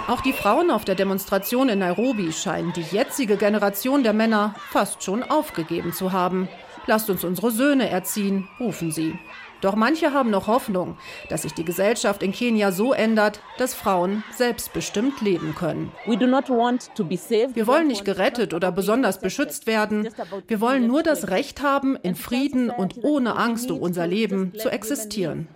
Auch 0.07 0.21
die 0.21 0.35
Frauen 0.35 0.71
auf 0.71 0.85
der 0.85 0.97
Demonstration 0.97 1.71
in 1.71 1.79
Nairobi 1.79 2.31
scheinen 2.31 2.75
die 2.75 2.83
jetzige 2.83 3.39
Generation 3.39 4.03
der 4.03 4.13
Männer 4.13 4.55
fast 4.71 5.03
schon 5.03 5.23
aufgegeben 5.23 5.95
zu 5.95 6.13
haben. 6.13 6.47
Lasst 6.87 7.09
uns 7.09 7.25
unsere 7.25 7.51
Söhne 7.51 7.89
erziehen, 7.89 8.47
rufen 8.61 8.93
sie. 8.93 9.19
Doch 9.63 9.77
manche 9.77 10.13
haben 10.13 10.29
noch 10.29 10.47
Hoffnung, 10.47 10.99
dass 11.31 11.41
sich 11.41 11.55
die 11.55 11.65
Gesellschaft 11.65 12.23
in 12.23 12.33
Kenia 12.33 12.71
so 12.71 12.93
ändert, 12.93 13.41
dass 13.57 13.73
Frauen 13.73 14.23
selbstbestimmt 14.31 15.23
leben 15.23 15.55
können. 15.55 15.91
Wir 16.05 17.67
wollen 17.67 17.87
nicht 17.87 18.05
gerettet 18.05 18.53
oder 18.53 18.71
besonders 18.73 19.21
beschützt 19.21 19.67
werden. 19.67 20.11
Wir 20.47 20.61
wollen 20.61 20.87
nur 20.87 21.03
das 21.03 21.29
Recht 21.29 21.63
haben, 21.63 21.97
in 21.97 22.15
Frieden 22.15 22.69
und 22.69 23.03
ohne 23.03 23.37
Angst 23.37 23.71
um 23.71 23.81
unser 23.81 24.07
Leben 24.07 24.53
zu 24.59 24.69
existieren. 24.69 25.49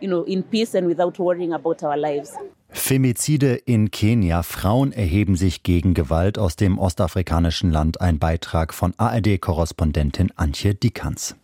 Femizide 2.70 3.54
in 3.54 3.90
Kenia. 3.90 4.42
Frauen 4.42 4.92
erheben 4.92 5.36
sich 5.36 5.62
gegen 5.62 5.94
Gewalt 5.94 6.38
aus 6.38 6.56
dem 6.56 6.78
ostafrikanischen 6.78 7.70
Land. 7.70 8.00
Ein 8.00 8.18
Beitrag 8.18 8.74
von 8.74 8.94
ARD-Korrespondentin 8.98 10.32
Antje 10.36 10.74
Dikans. 10.74 11.34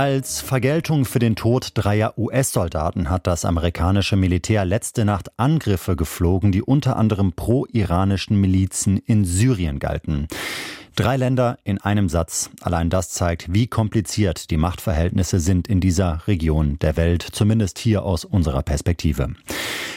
Als 0.00 0.40
Vergeltung 0.40 1.04
für 1.04 1.18
den 1.18 1.36
Tod 1.36 1.72
dreier 1.74 2.16
US-Soldaten 2.16 3.10
hat 3.10 3.26
das 3.26 3.44
amerikanische 3.44 4.16
Militär 4.16 4.64
letzte 4.64 5.04
Nacht 5.04 5.38
Angriffe 5.38 5.94
geflogen, 5.94 6.52
die 6.52 6.62
unter 6.62 6.96
anderem 6.96 7.34
pro-iranischen 7.34 8.40
Milizen 8.40 8.96
in 8.96 9.26
Syrien 9.26 9.78
galten. 9.78 10.26
Drei 10.96 11.18
Länder 11.18 11.58
in 11.64 11.82
einem 11.82 12.08
Satz. 12.08 12.48
Allein 12.62 12.88
das 12.88 13.10
zeigt, 13.10 13.52
wie 13.52 13.66
kompliziert 13.66 14.50
die 14.50 14.56
Machtverhältnisse 14.56 15.38
sind 15.38 15.68
in 15.68 15.82
dieser 15.82 16.26
Region 16.26 16.78
der 16.78 16.96
Welt, 16.96 17.22
zumindest 17.22 17.78
hier 17.78 18.02
aus 18.02 18.24
unserer 18.24 18.62
Perspektive. 18.62 19.34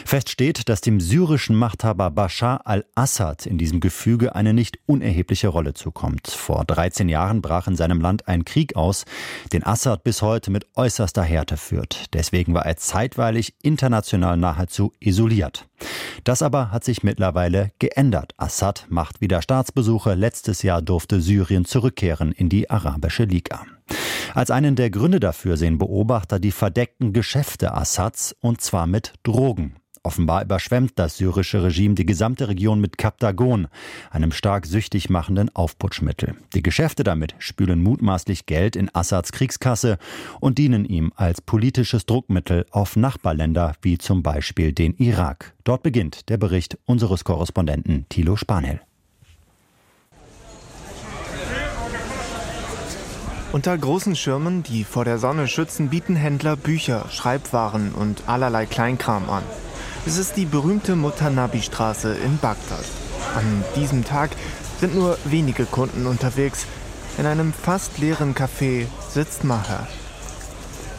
Fest 0.04 0.28
steht, 0.28 0.68
dass 0.68 0.80
dem 0.80 1.00
syrischen 1.00 1.56
Machthaber 1.56 2.10
Bashar 2.10 2.66
al-Assad 2.66 3.46
in 3.46 3.58
diesem 3.58 3.80
Gefüge 3.80 4.34
eine 4.34 4.52
nicht 4.52 4.78
unerhebliche 4.86 5.48
Rolle 5.48 5.74
zukommt. 5.74 6.28
Vor 6.28 6.64
13 6.64 7.08
Jahren 7.08 7.40
brach 7.42 7.66
in 7.66 7.76
seinem 7.76 8.00
Land 8.00 8.28
ein 8.28 8.44
Krieg 8.44 8.76
aus, 8.76 9.06
den 9.52 9.64
Assad 9.64 10.04
bis 10.04 10.22
heute 10.22 10.50
mit 10.50 10.66
äußerster 10.74 11.22
Härte 11.22 11.56
führt. 11.56 12.14
Deswegen 12.14 12.54
war 12.54 12.66
er 12.66 12.76
zeitweilig 12.76 13.54
international 13.62 14.36
nahezu 14.36 14.92
isoliert. 15.00 15.66
Das 16.22 16.42
aber 16.42 16.70
hat 16.70 16.84
sich 16.84 17.02
mittlerweile 17.02 17.72
geändert. 17.78 18.34
Assad 18.36 18.86
macht 18.88 19.20
wieder 19.20 19.42
Staatsbesuche. 19.42 20.14
Letztes 20.14 20.62
Jahr 20.62 20.82
durfte 20.82 21.20
Syrien 21.20 21.64
zurückkehren 21.64 22.32
in 22.32 22.48
die 22.48 22.70
Arabische 22.70 23.24
Liga. 23.24 23.62
Als 24.34 24.50
einen 24.50 24.76
der 24.76 24.90
Gründe 24.90 25.20
dafür 25.20 25.56
sehen 25.56 25.78
Beobachter 25.78 26.38
die 26.38 26.52
verdeckten 26.52 27.12
Geschäfte 27.12 27.74
Assads 27.74 28.34
und 28.40 28.60
zwar 28.60 28.86
mit 28.86 29.14
Drogen. 29.22 29.76
Offenbar 30.06 30.42
überschwemmt 30.42 30.92
das 30.96 31.16
syrische 31.16 31.62
Regime 31.62 31.94
die 31.94 32.04
gesamte 32.04 32.48
Region 32.48 32.78
mit 32.78 32.98
Kaptagon, 32.98 33.68
einem 34.10 34.32
stark 34.32 34.66
süchtig 34.66 35.08
machenden 35.08 35.48
Aufputschmittel. 35.56 36.34
Die 36.52 36.62
Geschäfte 36.62 37.04
damit 37.04 37.34
spülen 37.38 37.82
mutmaßlich 37.82 38.44
Geld 38.44 38.76
in 38.76 38.94
Assads 38.94 39.32
Kriegskasse 39.32 39.96
und 40.40 40.58
dienen 40.58 40.84
ihm 40.84 41.10
als 41.16 41.40
politisches 41.40 42.04
Druckmittel 42.04 42.66
auf 42.70 42.96
Nachbarländer 42.96 43.76
wie 43.80 43.96
zum 43.96 44.22
Beispiel 44.22 44.74
den 44.74 44.94
Irak. 44.98 45.54
Dort 45.64 45.82
beginnt 45.82 46.28
der 46.28 46.36
Bericht 46.36 46.76
unseres 46.84 47.24
Korrespondenten 47.24 48.04
Thilo 48.10 48.36
Spanel. 48.36 48.82
Unter 53.52 53.78
großen 53.78 54.16
Schirmen, 54.16 54.64
die 54.64 54.84
vor 54.84 55.06
der 55.06 55.16
Sonne 55.16 55.48
schützen, 55.48 55.88
bieten 55.88 56.16
Händler 56.16 56.56
Bücher, 56.56 57.06
Schreibwaren 57.08 57.92
und 57.92 58.24
allerlei 58.28 58.66
Kleinkram 58.66 59.30
an. 59.30 59.44
Es 60.06 60.18
ist 60.18 60.36
die 60.36 60.44
berühmte 60.44 60.96
Mutanabi-Straße 60.96 62.14
in 62.14 62.36
Bagdad. 62.36 62.84
An 63.34 63.64
diesem 63.74 64.04
Tag 64.04 64.30
sind 64.78 64.94
nur 64.94 65.16
wenige 65.24 65.64
Kunden 65.64 66.06
unterwegs. 66.06 66.66
In 67.16 67.24
einem 67.24 67.54
fast 67.54 67.96
leeren 67.98 68.34
Café 68.34 68.86
sitzt 69.08 69.44
Maher. 69.44 69.86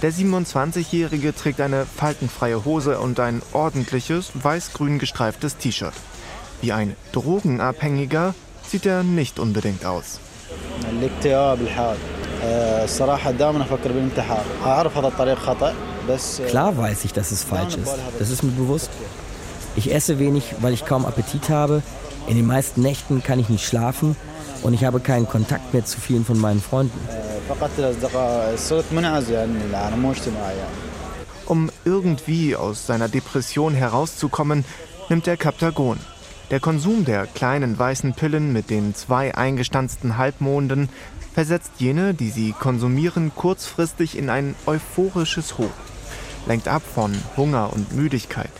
Der 0.01 0.11
27-Jährige 0.11 1.35
trägt 1.35 1.61
eine 1.61 1.85
faltenfreie 1.85 2.65
Hose 2.65 2.99
und 2.99 3.19
ein 3.19 3.43
ordentliches, 3.53 4.31
weiß-grün 4.33 4.97
gestreiftes 4.97 5.57
T-Shirt. 5.57 5.93
Wie 6.61 6.71
ein 6.71 6.95
Drogenabhängiger 7.11 8.33
sieht 8.67 8.87
er 8.87 9.03
nicht 9.03 9.37
unbedingt 9.37 9.85
aus. 9.85 10.19
Klar 16.47 16.77
weiß 16.77 17.05
ich, 17.05 17.13
dass 17.13 17.31
es 17.31 17.43
falsch 17.43 17.75
ist. 17.75 17.95
Das 18.19 18.29
ist 18.29 18.43
mir 18.43 18.51
bewusst. 18.51 18.89
Ich 19.75 19.93
esse 19.93 20.19
wenig, 20.19 20.55
weil 20.61 20.73
ich 20.73 20.85
kaum 20.85 21.05
Appetit 21.05 21.49
habe. 21.49 21.81
In 22.27 22.35
den 22.35 22.45
meisten 22.45 22.81
Nächten 22.81 23.21
kann 23.21 23.39
ich 23.39 23.49
nicht 23.49 23.65
schlafen 23.65 24.15
und 24.63 24.73
ich 24.73 24.83
habe 24.85 24.99
keinen 24.99 25.27
Kontakt 25.27 25.73
mehr 25.73 25.85
zu 25.85 25.99
vielen 25.99 26.25
von 26.25 26.39
meinen 26.39 26.61
Freunden. 26.61 26.97
Um 31.45 31.69
irgendwie 31.83 32.55
aus 32.55 32.87
seiner 32.87 33.07
Depression 33.07 33.73
herauszukommen, 33.73 34.65
nimmt 35.09 35.27
er 35.27 35.37
Kaptagon. 35.37 35.99
Der 36.51 36.59
Konsum 36.59 37.05
der 37.05 37.27
kleinen 37.27 37.77
weißen 37.77 38.13
Pillen 38.13 38.53
mit 38.53 38.69
den 38.69 38.95
zwei 38.95 39.35
eingestanzten 39.35 40.17
Halbmonden 40.17 40.89
versetzt 41.33 41.73
jene, 41.79 42.13
die 42.13 42.29
sie 42.29 42.53
konsumieren, 42.53 43.31
kurzfristig 43.35 44.17
in 44.17 44.29
ein 44.29 44.55
euphorisches 44.65 45.57
Hoch 45.57 45.71
lenkt 46.45 46.67
ab 46.67 46.81
von 46.93 47.13
Hunger 47.37 47.71
und 47.73 47.93
Müdigkeit. 47.93 48.51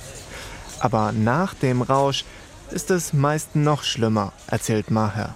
Aber 0.80 1.12
nach 1.12 1.54
dem 1.54 1.82
Rausch 1.82 2.26
ist 2.72 2.92
es 2.92 3.14
meist 3.14 3.56
noch 3.56 3.84
schlimmer, 3.84 4.34
erzählt 4.48 4.92
Maher. 4.92 5.36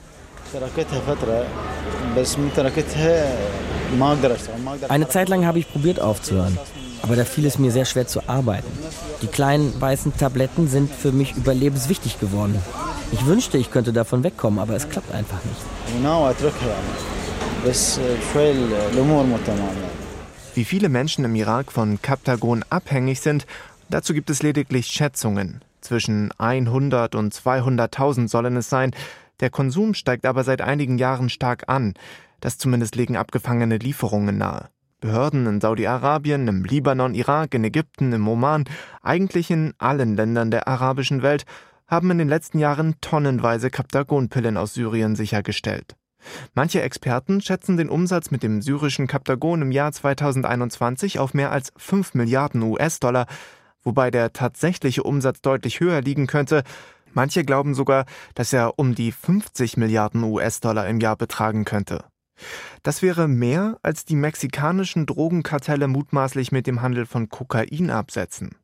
Eine 4.88 5.08
Zeit 5.08 5.30
lang 5.30 5.46
habe 5.46 5.60
ich 5.60 5.72
probiert 5.72 6.00
aufzuhören, 6.00 6.58
aber 7.02 7.16
da 7.16 7.26
fiel 7.26 7.46
es 7.46 7.60
mir 7.60 7.72
sehr 7.72 7.86
schwer 7.86 8.08
zu 8.08 8.28
arbeiten. 8.28 8.68
Die 9.22 9.28
kleinen 9.28 9.80
weißen 9.80 10.18
Tabletten 10.18 10.68
sind 10.68 10.94
für 10.94 11.12
mich 11.12 11.36
überlebenswichtig 11.36 12.20
geworden. 12.20 12.62
Ich 13.12 13.26
wünschte, 13.26 13.58
ich 13.58 13.72
könnte 13.72 13.94
davon 13.94 14.24
wegkommen, 14.24 14.60
aber 14.60 14.76
es 14.76 14.90
klappt 14.90 15.12
einfach 15.14 15.40
nicht. 15.44 15.62
Wie 20.60 20.66
viele 20.66 20.90
Menschen 20.90 21.24
im 21.24 21.36
Irak 21.36 21.72
von 21.72 22.02
Kaptagon 22.02 22.66
abhängig 22.70 23.22
sind, 23.22 23.48
dazu 23.88 24.14
gibt 24.14 24.30
es 24.30 24.44
lediglich 24.44 24.88
Schätzungen. 24.88 25.62
Zwischen 25.80 26.34
100 26.38 27.16
und 27.16 27.34
200.000 27.34 28.28
sollen 28.28 28.58
es 28.58 28.68
sein. 28.68 28.92
Der 29.40 29.52
Konsum 29.52 29.94
steigt 29.94 30.26
aber 30.26 30.44
seit 30.44 30.60
einigen 30.60 30.98
Jahren 30.98 31.30
stark 31.30 31.70
an. 31.70 31.94
Das 32.42 32.58
zumindest 32.58 32.98
legen 32.98 33.16
abgefangene 33.16 33.78
Lieferungen 33.78 34.38
nahe. 34.38 34.68
Behörden 35.00 35.48
in 35.48 35.62
Saudi-Arabien, 35.62 36.46
im 36.50 36.66
Libanon, 36.66 37.14
Irak, 37.14 37.54
in 37.54 37.64
Ägypten, 37.64 38.12
im 38.12 38.28
Oman, 38.28 38.66
eigentlich 39.02 39.52
in 39.52 39.74
allen 39.78 40.18
Ländern 40.18 40.52
der 40.52 40.68
arabischen 40.68 41.22
Welt, 41.22 41.46
haben 41.88 42.12
in 42.12 42.18
den 42.18 42.28
letzten 42.28 42.60
Jahren 42.60 42.96
tonnenweise 43.00 43.70
Kaptagonpillen 43.70 44.58
aus 44.58 44.74
Syrien 44.74 45.16
sichergestellt. 45.16 45.96
Manche 46.54 46.82
Experten 46.82 47.42
schätzen 47.42 47.78
den 47.78 47.90
Umsatz 47.90 48.32
mit 48.32 48.44
dem 48.44 48.62
syrischen 48.62 49.08
Kaptagon 49.08 49.62
im 49.62 49.72
Jahr 49.72 49.92
2021 49.92 51.20
auf 51.20 51.34
mehr 51.34 51.52
als 51.52 51.72
5 51.78 52.14
Milliarden 52.14 52.62
US-Dollar, 52.62 53.26
wobei 53.84 54.12
der 54.12 54.34
tatsächliche 54.34 55.04
Umsatz 55.04 55.42
deutlich 55.42 55.80
höher 55.80 56.02
liegen 56.02 56.28
könnte. 56.28 56.64
Manche 57.14 57.44
glauben 57.44 57.74
sogar, 57.74 58.06
dass 58.36 58.54
er 58.54 58.78
um 58.78 58.96
die 58.96 59.12
50 59.12 59.78
Milliarden 59.78 60.24
US-Dollar 60.24 60.88
im 60.88 61.00
Jahr 61.00 61.16
betragen 61.16 61.66
könnte. 61.66 62.04
Das 62.84 63.02
wäre 63.02 63.28
mehr, 63.28 63.78
als 63.82 64.06
die 64.06 64.16
mexikanischen 64.16 65.06
Drogenkartelle 65.06 65.88
mutmaßlich 65.88 66.52
mit 66.52 66.68
dem 66.68 66.82
Handel 66.82 67.06
von 67.06 67.30
Kokain 67.30 67.90
absetzen. 67.90 68.56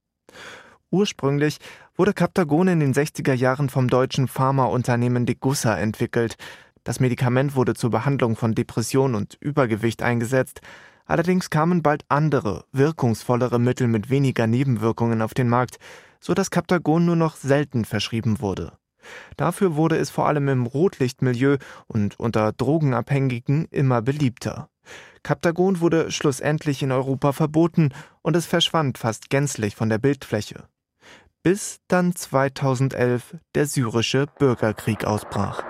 Ursprünglich 0.91 1.57
wurde 1.97 2.13
Kaptagon 2.13 2.67
in 2.67 2.79
den 2.79 2.93
60er 2.93 3.33
Jahren 3.33 3.69
vom 3.69 3.89
deutschen 3.89 4.27
Pharmaunternehmen 4.27 5.25
Degussa 5.25 5.77
entwickelt. 5.77 6.35
Das 6.86 7.00
Medikament 7.00 7.56
wurde 7.56 7.74
zur 7.74 7.89
Behandlung 7.89 8.36
von 8.36 8.54
Depression 8.54 9.15
und 9.15 9.38
Übergewicht 9.41 10.04
eingesetzt. 10.04 10.62
Allerdings 11.08 11.50
kamen 11.50 11.82
bald 11.82 12.06
andere, 12.10 12.63
wirkungsvollere 12.71 13.60
Mittel 13.60 13.88
mit 13.88 14.12
weniger 14.12 14.45
Nebenwirkungen 14.45 15.24
auf 15.24 15.34
den 15.34 15.50
Markt, 15.50 15.80
so 16.19 16.36
dass 16.36 16.52
Captagon 16.52 17.04
nur 17.04 17.15
noch 17.15 17.38
selten 17.38 17.86
verschrieben 17.86 18.39
wurde. 18.39 18.74
Dafür 19.36 19.76
wurde 19.76 19.98
es 19.98 20.12
vor 20.12 20.28
allem 20.28 20.48
im 20.48 20.67
Rotlichtmilieu 20.67 21.58
und 21.88 22.19
unter 22.19 22.52
Drogenabhängigen 22.54 23.65
immer 23.71 24.04
beliebter. 24.04 24.69
Captagon 25.24 25.80
wurde 25.80 26.12
schlussendlich 26.12 26.84
in 26.84 26.91
Europa 26.91 27.32
verboten 27.32 27.93
und 28.21 28.36
es 28.36 28.45
verschwand 28.45 29.00
fast 29.00 29.32
gänzlich 29.32 29.76
von 29.76 29.89
der 29.89 29.98
Bildfläche. 29.98 30.65
Bis 31.41 31.80
dann 31.88 32.15
2011 32.15 33.38
der 33.56 33.65
syrische 33.65 34.28
Bürgerkrieg 34.38 35.06
ausbrach. 35.06 35.63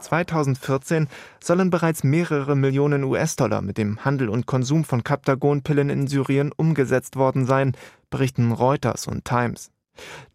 2014 0.00 1.08
sollen 1.42 1.70
bereits 1.70 2.04
mehrere 2.04 2.56
Millionen 2.56 3.04
US-Dollar 3.04 3.62
mit 3.62 3.78
dem 3.78 4.04
Handel 4.04 4.28
und 4.28 4.46
Konsum 4.46 4.84
von 4.84 5.04
Captagon-Pillen 5.04 5.90
in 5.90 6.06
Syrien 6.06 6.52
umgesetzt 6.56 7.16
worden 7.16 7.46
sein, 7.46 7.76
berichten 8.10 8.52
Reuters 8.52 9.06
und 9.06 9.24
Times. 9.24 9.70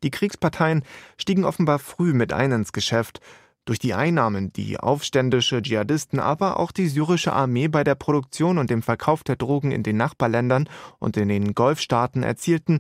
Die 0.04 0.12
Kriegsparteien 0.12 0.84
stiegen 1.18 1.46
offenbar 1.46 1.80
früh 1.80 2.14
mit 2.14 2.34
ein 2.34 2.52
ins 2.52 2.74
Geschäft. 2.74 3.20
Durch 3.66 3.80
die 3.80 3.96
Einnahmen, 3.96 4.54
die 4.54 4.80
aufständische 4.80 5.62
Dschihadisten, 5.62 6.20
aber 6.20 6.60
auch 6.60 6.72
die 6.72 6.88
syrische 6.88 7.34
Armee 7.34 7.68
bei 7.68 7.84
der 7.84 7.96
Produktion 7.96 8.60
und 8.60 8.70
dem 8.70 8.84
Verkauf 8.84 9.24
der 9.24 9.38
Drogen 9.38 9.72
in 9.72 9.82
den 9.82 9.98
Nachbarländern 9.98 10.70
und 11.00 11.18
in 11.18 11.30
den 11.30 11.56
Golfstaaten 11.56 12.22
erzielten, 12.22 12.80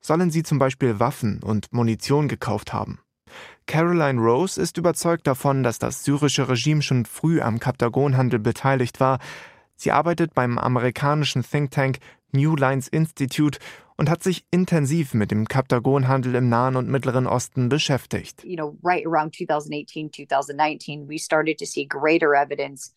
sollen 0.00 0.30
sie 0.30 0.42
zum 0.42 0.58
Beispiel 0.58 0.98
Waffen 0.98 1.40
und 1.42 1.72
Munition 1.72 2.26
gekauft 2.26 2.72
haben. 2.72 2.98
Caroline 3.66 4.20
Rose 4.20 4.60
ist 4.60 4.76
überzeugt 4.78 5.26
davon, 5.26 5.62
dass 5.62 5.78
das 5.78 6.04
syrische 6.04 6.48
Regime 6.48 6.82
schon 6.82 7.06
früh 7.06 7.40
am 7.40 7.58
Kaptagonhandel 7.58 8.38
beteiligt 8.38 9.00
war. 9.00 9.18
Sie 9.74 9.90
arbeitet 9.90 10.34
beim 10.34 10.58
amerikanischen 10.58 11.42
Think 11.42 11.70
Tank 11.70 11.98
New 12.32 12.56
Lines 12.56 12.88
Institute 12.88 13.58
und 13.96 14.10
hat 14.10 14.22
sich 14.22 14.44
intensiv 14.50 15.14
mit 15.14 15.30
dem 15.30 15.46
Kaptagonhandel 15.46 16.34
im 16.34 16.48
Nahen 16.48 16.76
und 16.76 16.88
Mittleren 16.88 17.26
Osten 17.26 17.68
beschäftigt. 17.68 18.44
You 18.44 18.56
know, 18.56 18.76
right 18.82 19.06
around 19.06 19.34
2018, 19.34 20.10
2019, 20.12 21.08
we 21.08 21.18
started 21.18 21.58
to 21.58 21.64
see 21.64 21.86
greater 21.86 22.34
evidence 22.34 22.92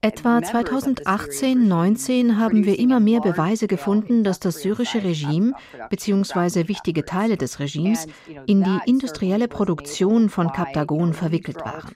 Etwa 0.00 0.38
2018-19 0.38 2.36
haben 2.36 2.64
wir 2.64 2.78
immer 2.78 3.00
mehr 3.00 3.20
Beweise 3.20 3.66
gefunden, 3.66 4.24
dass 4.24 4.40
das 4.40 4.62
syrische 4.62 5.04
Regime 5.04 5.52
bzw. 5.90 6.68
wichtige 6.68 7.04
Teile 7.04 7.36
des 7.36 7.60
Regimes 7.60 8.06
in 8.46 8.64
die 8.64 8.78
industrielle 8.86 9.46
Produktion 9.48 10.30
von 10.30 10.52
Kaptagon 10.52 11.12
verwickelt 11.12 11.58
waren. 11.58 11.92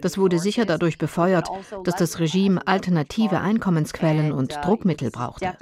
Das 0.00 0.18
wurde 0.18 0.38
sicher 0.38 0.66
dadurch 0.66 0.98
befeuert, 0.98 1.50
also 1.50 1.82
dass 1.82 1.96
das 1.96 2.20
Regime 2.20 2.64
alternative 2.66 3.40
Einkommensquellen 3.40 4.30
und 4.32 4.56
uh, 4.56 4.60
Druckmittel 4.60 5.10
brauchte 5.10 5.52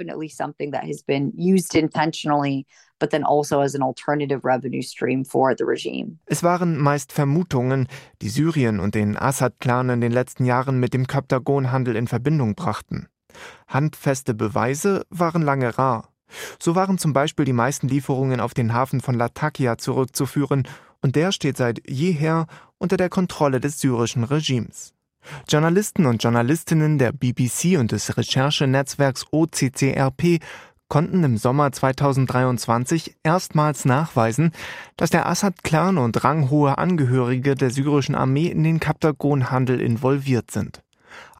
but 2.99 3.11
then 3.11 3.23
also 3.23 3.61
as 3.61 3.75
an 3.75 3.81
alternative 3.81 4.41
revenue 4.43 4.81
stream 4.81 5.25
for 5.25 5.55
the 5.57 5.63
regime. 5.63 6.19
Es 6.25 6.43
waren 6.43 6.77
meist 6.77 7.11
Vermutungen, 7.11 7.87
die 8.21 8.29
Syrien 8.29 8.79
und 8.79 8.95
den 8.95 9.17
Assad-Clan 9.17 9.89
in 9.89 10.01
den 10.01 10.11
letzten 10.11 10.45
Jahren 10.45 10.79
mit 10.79 10.93
dem 10.93 11.07
Kaptagon-Handel 11.07 11.95
in 11.95 12.07
Verbindung 12.07 12.55
brachten. 12.55 13.07
Handfeste 13.67 14.33
Beweise 14.33 15.05
waren 15.09 15.41
lange 15.41 15.77
rar. 15.77 16.09
So 16.59 16.75
waren 16.75 16.97
zum 16.97 17.13
Beispiel 17.13 17.45
die 17.45 17.53
meisten 17.53 17.87
Lieferungen 17.87 18.39
auf 18.39 18.53
den 18.53 18.73
Hafen 18.73 19.01
von 19.01 19.15
Latakia 19.15 19.77
zurückzuführen, 19.77 20.67
und 21.01 21.15
der 21.15 21.31
steht 21.31 21.55
seit 21.55 21.89
jeher 21.89 22.45
unter 22.77 22.97
der 22.97 23.09
Kontrolle 23.09 23.61
des 23.61 23.79
syrischen 23.79 24.25
Regimes. 24.25 24.93
Journalisten 25.47 26.05
und 26.05 26.23
Journalistinnen 26.23 26.97
der 26.97 27.11
BBC 27.11 27.77
und 27.77 27.91
des 27.91 28.17
Recherchenetzwerks 28.17 29.25
OCCRP 29.31 30.39
konnten 30.89 31.23
im 31.23 31.37
Sommer 31.37 31.71
2023 31.71 33.15
erstmals 33.23 33.85
nachweisen, 33.85 34.51
dass 34.97 35.11
der 35.11 35.27
Assad-Clan 35.27 35.97
und 35.97 36.23
ranghohe 36.23 36.77
Angehörige 36.77 37.55
der 37.55 37.69
syrischen 37.69 38.15
Armee 38.15 38.47
in 38.47 38.63
den 38.63 38.79
Kaptagon-Handel 38.79 39.79
involviert 39.79 40.51
sind. 40.51 40.81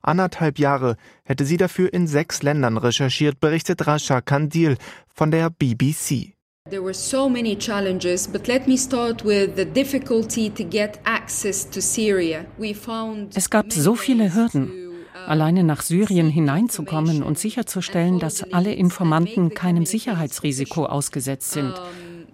Anderthalb 0.01 0.59
Jahre 0.59 0.95
hätte 1.23 1.45
sie 1.45 1.57
dafür 1.57 1.93
in 1.93 2.07
sechs 2.07 2.41
Ländern 2.41 2.77
recherchiert, 2.77 3.39
berichtet 3.39 3.85
Rasha 3.85 4.21
Kandil 4.21 4.77
von 5.13 5.31
der 5.31 5.49
BBC. 5.49 6.33
There 6.69 6.83
were 6.83 6.93
so 6.93 7.27
many 7.27 7.57
challenges, 7.57 8.27
but 8.27 8.47
let 8.47 8.67
me 8.67 8.77
start 8.77 9.25
with 9.25 9.55
the 9.55 9.65
difficulty 9.65 10.49
to 10.51 10.63
get 10.63 10.99
access 11.03 11.67
to 11.67 11.81
Syria. 11.81 12.45
We 12.57 12.75
found 12.75 13.35
Es 13.35 13.49
gab 13.49 13.73
so 13.73 13.95
viele 13.95 14.33
Hürden 14.33 14.88
alleine 15.27 15.63
nach 15.63 15.81
Syrien 15.81 16.29
hineinzukommen 16.29 17.23
und 17.23 17.37
sicherzustellen, 17.37 18.19
dass 18.19 18.43
alle 18.53 18.73
Informanten 18.73 19.53
keinem 19.53 19.85
Sicherheitsrisiko 19.85 20.85
ausgesetzt 20.85 21.51
sind. 21.51 21.73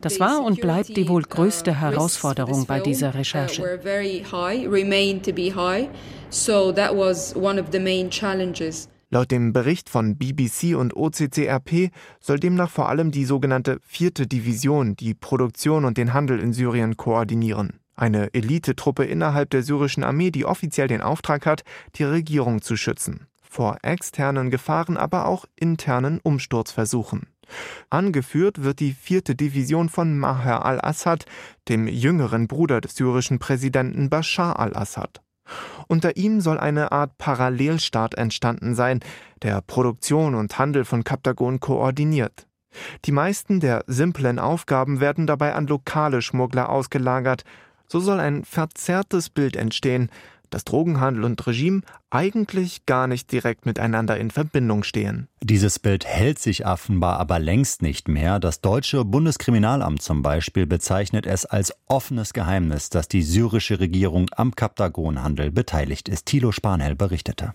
Das 0.02 0.20
war 0.20 0.44
und 0.44 0.62
bleibt 0.62 0.96
die 0.96 1.08
wohl 1.10 1.24
größte 1.24 1.80
Herausforderung 1.80 2.66
bei 2.66 2.80
dieser 2.80 3.16
Recherche. 3.16 3.80
Laut 9.12 9.32
dem 9.32 9.54
Bericht 9.54 9.90
von 9.90 10.18
BBC 10.18 10.76
und 10.76 10.96
OCCRP 10.96 11.92
soll 12.20 12.40
demnach 12.40 12.70
vor 12.70 12.90
allem 12.90 13.12
die 13.12 13.26
sogenannte 13.26 13.78
vierte 13.82 14.28
Division 14.28 14.96
die 14.96 15.14
Produktion 15.14 15.86
und 15.86 15.98
den 15.98 16.14
Handel 16.14 16.40
in 16.40 16.54
Syrien 16.54 16.98
koordinieren 16.98 17.80
eine 17.96 18.34
Elitetruppe 18.34 19.06
innerhalb 19.06 19.50
der 19.50 19.64
syrischen 19.64 20.04
Armee, 20.04 20.32
die 20.32 20.46
offiziell 20.46 20.88
den 20.88 21.02
Auftrag 21.02 21.46
hat, 21.46 21.64
die 21.96 22.04
Regierung 22.04 22.62
zu 22.62 22.76
schützen. 22.76 23.28
Vor 23.42 23.78
externen 23.84 24.50
Gefahren, 24.50 24.98
aber 24.98 25.28
auch 25.28 25.46
internen 25.56 26.20
Umsturzversuchen. 26.22 27.28
Angeführt 27.90 28.64
wird 28.64 28.80
die 28.80 28.94
vierte 28.94 29.36
Division 29.36 29.90
von 29.90 30.18
Maher 30.18 30.66
al-Assad, 30.66 31.26
dem 31.70 31.88
jüngeren 31.88 32.48
Bruder 32.48 32.82
des 32.82 32.96
syrischen 32.96 33.40
Präsidenten 33.40 34.10
Bashar 34.10 34.60
al-Assad. 34.60 35.22
Unter 35.88 36.18
ihm 36.18 36.42
soll 36.42 36.60
eine 36.60 36.92
Art 36.92 37.18
Parallelstaat 37.18 38.16
entstanden 38.16 38.74
sein, 38.74 39.00
der 39.44 39.62
Produktion 39.62 40.34
und 40.34 40.58
Handel 40.58 40.86
von 40.86 41.04
Kaptagon 41.04 41.60
koordiniert. 41.60 42.48
Die 43.06 43.12
meisten 43.12 43.60
der 43.60 43.84
simplen 43.88 44.40
Aufgaben 44.40 45.00
werden 45.00 45.28
dabei 45.28 45.54
an 45.54 45.68
lokale 45.68 46.22
Schmuggler 46.22 46.70
ausgelagert, 46.70 47.44
so 47.88 48.00
soll 48.00 48.20
ein 48.20 48.44
verzerrtes 48.44 49.30
Bild 49.30 49.56
entstehen, 49.56 50.10
dass 50.50 50.64
Drogenhandel 50.64 51.24
und 51.24 51.46
Regime 51.48 51.82
eigentlich 52.10 52.86
gar 52.86 53.08
nicht 53.08 53.32
direkt 53.32 53.66
miteinander 53.66 54.18
in 54.18 54.32
Verbindung 54.32 54.84
stehen. 54.84 55.28
Dieses 55.42 55.80
Bild 55.80 56.06
hält 56.06 56.40
sich 56.40 56.66
offenbar 56.66 57.20
aber 57.20 57.40
längst 57.40 57.82
nicht 57.82 58.08
mehr. 58.08 58.40
Das 58.40 58.62
deutsche 58.62 59.04
Bundeskriminalamt 59.06 60.02
zum 60.02 60.22
Beispiel 60.22 60.66
bezeichnet 60.66 61.26
es 61.26 61.46
als 61.46 61.74
offenes 61.88 62.34
Geheimnis, 62.34 62.90
dass 62.90 63.08
die 63.08 63.24
syrische 63.24 63.80
Regierung 63.80 64.28
am 64.36 64.56
Kaptagonhandel 64.56 65.52
beteiligt 65.52 66.10
ist. 66.10 66.26
Thilo 66.26 66.52
Spanhell 66.52 66.96
berichtete. 66.96 67.54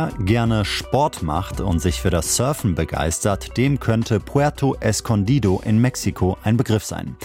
Wer 0.00 0.12
gerne 0.24 0.64
Sport 0.64 1.22
macht 1.22 1.60
und 1.60 1.78
sich 1.78 2.00
für 2.00 2.08
das 2.08 2.34
Surfen 2.34 2.74
begeistert, 2.74 3.58
dem 3.58 3.80
könnte 3.80 4.18
Puerto 4.18 4.74
Escondido 4.80 5.60
in 5.62 5.78
Mexiko 5.78 6.38
ein 6.42 6.56
Begriff 6.56 6.86
sein. 6.86 7.16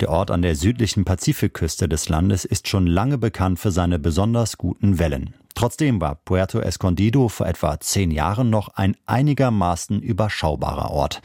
Der 0.00 0.10
Ort 0.10 0.30
an 0.30 0.42
der 0.42 0.54
südlichen 0.54 1.06
Pazifikküste 1.06 1.88
des 1.88 2.10
Landes 2.10 2.44
ist 2.44 2.68
schon 2.68 2.86
lange 2.86 3.16
bekannt 3.16 3.58
für 3.58 3.70
seine 3.70 3.98
besonders 3.98 4.58
guten 4.58 4.98
Wellen. 4.98 5.32
Trotzdem 5.58 6.00
war 6.00 6.14
Puerto 6.14 6.60
Escondido 6.60 7.28
vor 7.28 7.48
etwa 7.48 7.80
zehn 7.80 8.12
Jahren 8.12 8.48
noch 8.48 8.68
ein 8.76 8.96
einigermaßen 9.06 10.00
überschaubarer 10.00 10.92
Ort. 10.92 11.20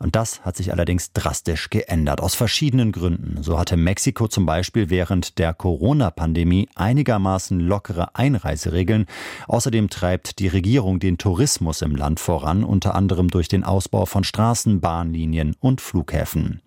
Und 0.00 0.16
das 0.16 0.40
hat 0.46 0.56
sich 0.56 0.72
allerdings 0.72 1.12
drastisch 1.12 1.68
geändert, 1.68 2.22
aus 2.22 2.34
verschiedenen 2.34 2.90
Gründen. 2.90 3.42
So 3.42 3.58
hatte 3.58 3.76
Mexiko 3.76 4.28
zum 4.28 4.46
Beispiel 4.46 4.88
während 4.88 5.38
der 5.38 5.52
Corona-Pandemie 5.52 6.70
einigermaßen 6.74 7.60
lockere 7.60 8.14
Einreiseregeln. 8.14 9.04
Außerdem 9.46 9.90
treibt 9.90 10.38
die 10.38 10.48
Regierung 10.48 10.98
den 10.98 11.18
Tourismus 11.18 11.82
im 11.82 11.96
Land 11.96 12.18
voran, 12.18 12.64
unter 12.64 12.94
anderem 12.94 13.28
durch 13.28 13.48
den 13.48 13.62
Ausbau 13.62 14.06
von 14.06 14.24
Straßen, 14.24 14.80
Bahnlinien 14.80 15.54
und 15.60 15.82
Flughäfen. 15.82 16.62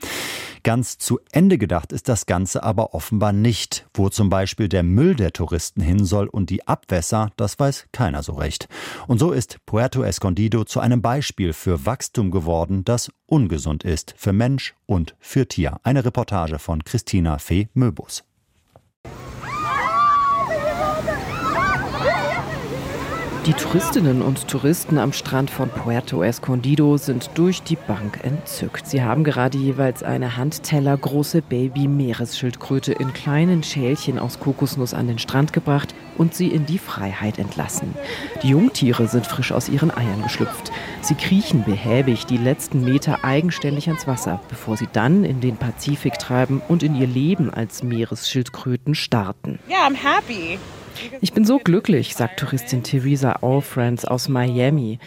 Ganz 0.63 0.97
zu 0.97 1.19
Ende 1.31 1.57
gedacht 1.57 1.91
ist 1.91 2.09
das 2.09 2.25
Ganze 2.25 2.63
aber 2.63 2.93
offenbar 2.93 3.33
nicht. 3.33 3.87
Wo 3.93 4.09
zum 4.09 4.29
Beispiel 4.29 4.69
der 4.69 4.83
Müll 4.83 5.15
der 5.15 5.31
Touristen 5.31 5.81
hin 5.81 6.05
soll 6.05 6.27
und 6.27 6.49
die 6.49 6.67
Abwässer, 6.67 7.31
das 7.37 7.59
weiß 7.59 7.87
keiner 7.91 8.23
so 8.23 8.33
recht. 8.33 8.67
Und 9.07 9.19
so 9.19 9.31
ist 9.31 9.57
Puerto 9.65 10.03
Escondido 10.03 10.65
zu 10.65 10.79
einem 10.79 11.01
Beispiel 11.01 11.53
für 11.53 11.85
Wachstum 11.85 12.31
geworden, 12.31 12.83
das 12.83 13.11
ungesund 13.25 13.83
ist 13.83 14.13
für 14.17 14.33
Mensch 14.33 14.75
und 14.85 15.15
für 15.19 15.47
Tier. 15.47 15.79
Eine 15.83 16.05
Reportage 16.05 16.59
von 16.59 16.83
Christina 16.83 17.37
Fee 17.37 17.69
Möbus. 17.73 18.23
Die 23.49 23.55
Touristinnen 23.55 24.21
und 24.21 24.47
Touristen 24.47 24.99
am 24.99 25.11
Strand 25.11 25.49
von 25.49 25.69
Puerto 25.69 26.21
Escondido 26.21 26.97
sind 26.97 27.31
durch 27.33 27.63
die 27.63 27.77
Bank 27.77 28.19
entzückt. 28.21 28.85
Sie 28.85 29.01
haben 29.01 29.23
gerade 29.23 29.57
jeweils 29.57 30.03
eine 30.03 30.37
Handteller 30.37 30.95
große 30.95 31.41
Baby-Meeresschildkröte 31.41 32.93
in 32.93 33.11
kleinen 33.11 33.63
Schälchen 33.63 34.19
aus 34.19 34.39
Kokosnuss 34.39 34.93
an 34.93 35.07
den 35.07 35.17
Strand 35.17 35.51
gebracht 35.51 35.95
und 36.15 36.35
sie 36.35 36.49
in 36.49 36.67
die 36.67 36.77
Freiheit 36.77 37.39
entlassen. 37.39 37.95
Die 38.43 38.49
Jungtiere 38.49 39.07
sind 39.07 39.25
frisch 39.25 39.51
aus 39.51 39.67
ihren 39.67 39.89
Eiern 39.89 40.21
geschlüpft. 40.21 40.71
Sie 41.01 41.15
kriechen 41.15 41.63
behäbig 41.63 42.27
die 42.27 42.37
letzten 42.37 42.85
Meter 42.85 43.25
eigenständig 43.25 43.87
ans 43.87 44.05
Wasser, 44.05 44.39
bevor 44.47 44.77
sie 44.77 44.87
dann 44.93 45.23
in 45.23 45.41
den 45.41 45.57
Pazifik 45.57 46.19
treiben 46.19 46.61
und 46.67 46.83
in 46.83 46.93
ihr 46.93 47.07
Leben 47.07 47.51
als 47.51 47.81
Meeresschildkröten 47.81 48.93
starten. 48.93 49.57
Yeah, 49.67 49.87
I'm 49.87 49.95
happy. 49.95 50.59
Ich 51.21 51.33
bin 51.33 51.45
so 51.45 51.59
glücklich, 51.59 52.15
sagt 52.15 52.39
Touristin 52.39 52.83
Theresa 52.83 53.39
Allfriends 53.41 54.05
aus 54.05 54.29
Miami. 54.29 54.99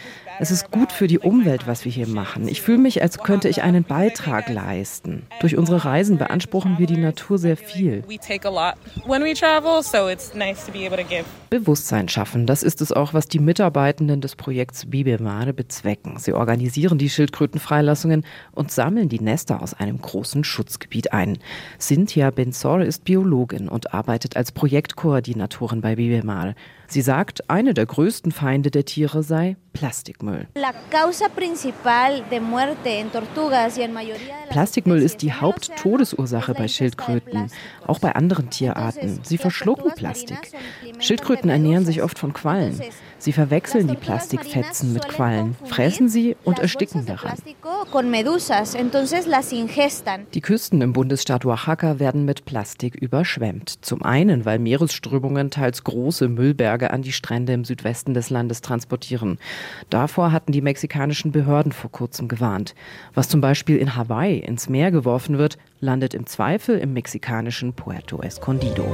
Es 0.42 0.50
ist 0.50 0.72
gut 0.72 0.90
für 0.90 1.06
die 1.06 1.20
Umwelt, 1.20 1.68
was 1.68 1.84
wir 1.84 1.92
hier 1.92 2.08
machen. 2.08 2.48
Ich 2.48 2.62
fühle 2.62 2.78
mich, 2.78 3.00
als 3.00 3.18
könnte 3.18 3.48
ich 3.48 3.62
einen 3.62 3.84
Beitrag 3.84 4.48
leisten. 4.48 5.22
Durch 5.40 5.56
unsere 5.56 5.84
Reisen 5.84 6.18
beanspruchen 6.18 6.80
wir 6.80 6.88
die 6.88 6.96
Natur 6.96 7.38
sehr 7.38 7.56
viel. 7.56 8.02
Bewusstsein 11.48 12.08
schaffen, 12.08 12.46
das 12.46 12.64
ist 12.64 12.80
es 12.80 12.90
auch, 12.90 13.14
was 13.14 13.28
die 13.28 13.38
Mitarbeitenden 13.38 14.20
des 14.20 14.34
Projekts 14.34 14.86
Bibemare 14.86 15.52
bezwecken. 15.52 16.18
Sie 16.18 16.32
organisieren 16.32 16.98
die 16.98 17.10
Schildkrötenfreilassungen 17.10 18.26
und 18.50 18.72
sammeln 18.72 19.08
die 19.08 19.20
Nester 19.20 19.62
aus 19.62 19.74
einem 19.74 20.00
großen 20.00 20.42
Schutzgebiet 20.42 21.12
ein. 21.12 21.38
Cynthia 21.78 22.32
Benzor 22.32 22.80
ist 22.80 23.04
Biologin 23.04 23.68
und 23.68 23.94
arbeitet 23.94 24.36
als 24.36 24.50
Projektkoordinatorin 24.50 25.82
bei 25.82 25.94
Bibemare. 25.94 26.56
Sie 26.92 27.00
sagt, 27.00 27.48
eine 27.48 27.72
der 27.72 27.86
größten 27.86 28.32
Feinde 28.32 28.70
der 28.70 28.84
Tiere 28.84 29.22
sei 29.22 29.56
Plastikmüll. 29.72 30.46
Plastikmüll 34.50 35.02
ist 35.02 35.22
die 35.22 35.32
Haupttodesursache 35.32 36.52
bei 36.52 36.68
Schildkröten, 36.68 37.50
auch 37.86 37.98
bei 37.98 38.14
anderen 38.14 38.50
Tierarten. 38.50 39.20
Sie 39.22 39.38
verschlucken 39.38 39.92
Plastik. 39.96 40.52
Schildkröten 40.98 41.48
ernähren 41.48 41.86
sich 41.86 42.02
oft 42.02 42.18
von 42.18 42.34
Quallen. 42.34 42.78
Sie 43.22 43.32
verwechseln 43.32 43.86
die 43.86 43.94
Plastikfetzen 43.94 44.92
mit 44.92 45.06
Quallen, 45.06 45.54
fressen 45.66 46.08
sie 46.08 46.34
und 46.42 46.58
ersticken 46.58 47.06
daran. 47.06 47.36
Die 50.34 50.40
Küsten 50.40 50.80
im 50.80 50.92
Bundesstaat 50.92 51.44
Oaxaca 51.44 52.00
werden 52.00 52.24
mit 52.24 52.44
Plastik 52.46 52.96
überschwemmt. 52.96 53.84
Zum 53.84 54.02
einen, 54.02 54.44
weil 54.44 54.58
Meeresströmungen 54.58 55.52
teils 55.52 55.84
große 55.84 56.28
Müllberge 56.28 56.90
an 56.90 57.02
die 57.02 57.12
Strände 57.12 57.52
im 57.52 57.64
Südwesten 57.64 58.12
des 58.12 58.28
Landes 58.28 58.60
transportieren. 58.60 59.38
Davor 59.88 60.32
hatten 60.32 60.50
die 60.50 60.60
mexikanischen 60.60 61.30
Behörden 61.30 61.70
vor 61.70 61.92
kurzem 61.92 62.26
gewarnt. 62.26 62.74
Was 63.14 63.28
zum 63.28 63.40
Beispiel 63.40 63.76
in 63.76 63.94
Hawaii 63.94 64.40
ins 64.40 64.68
Meer 64.68 64.90
geworfen 64.90 65.38
wird, 65.38 65.58
landet 65.78 66.14
im 66.14 66.26
Zweifel 66.26 66.76
im 66.76 66.92
mexikanischen 66.92 67.72
Puerto 67.72 68.20
Escondido. 68.20 68.84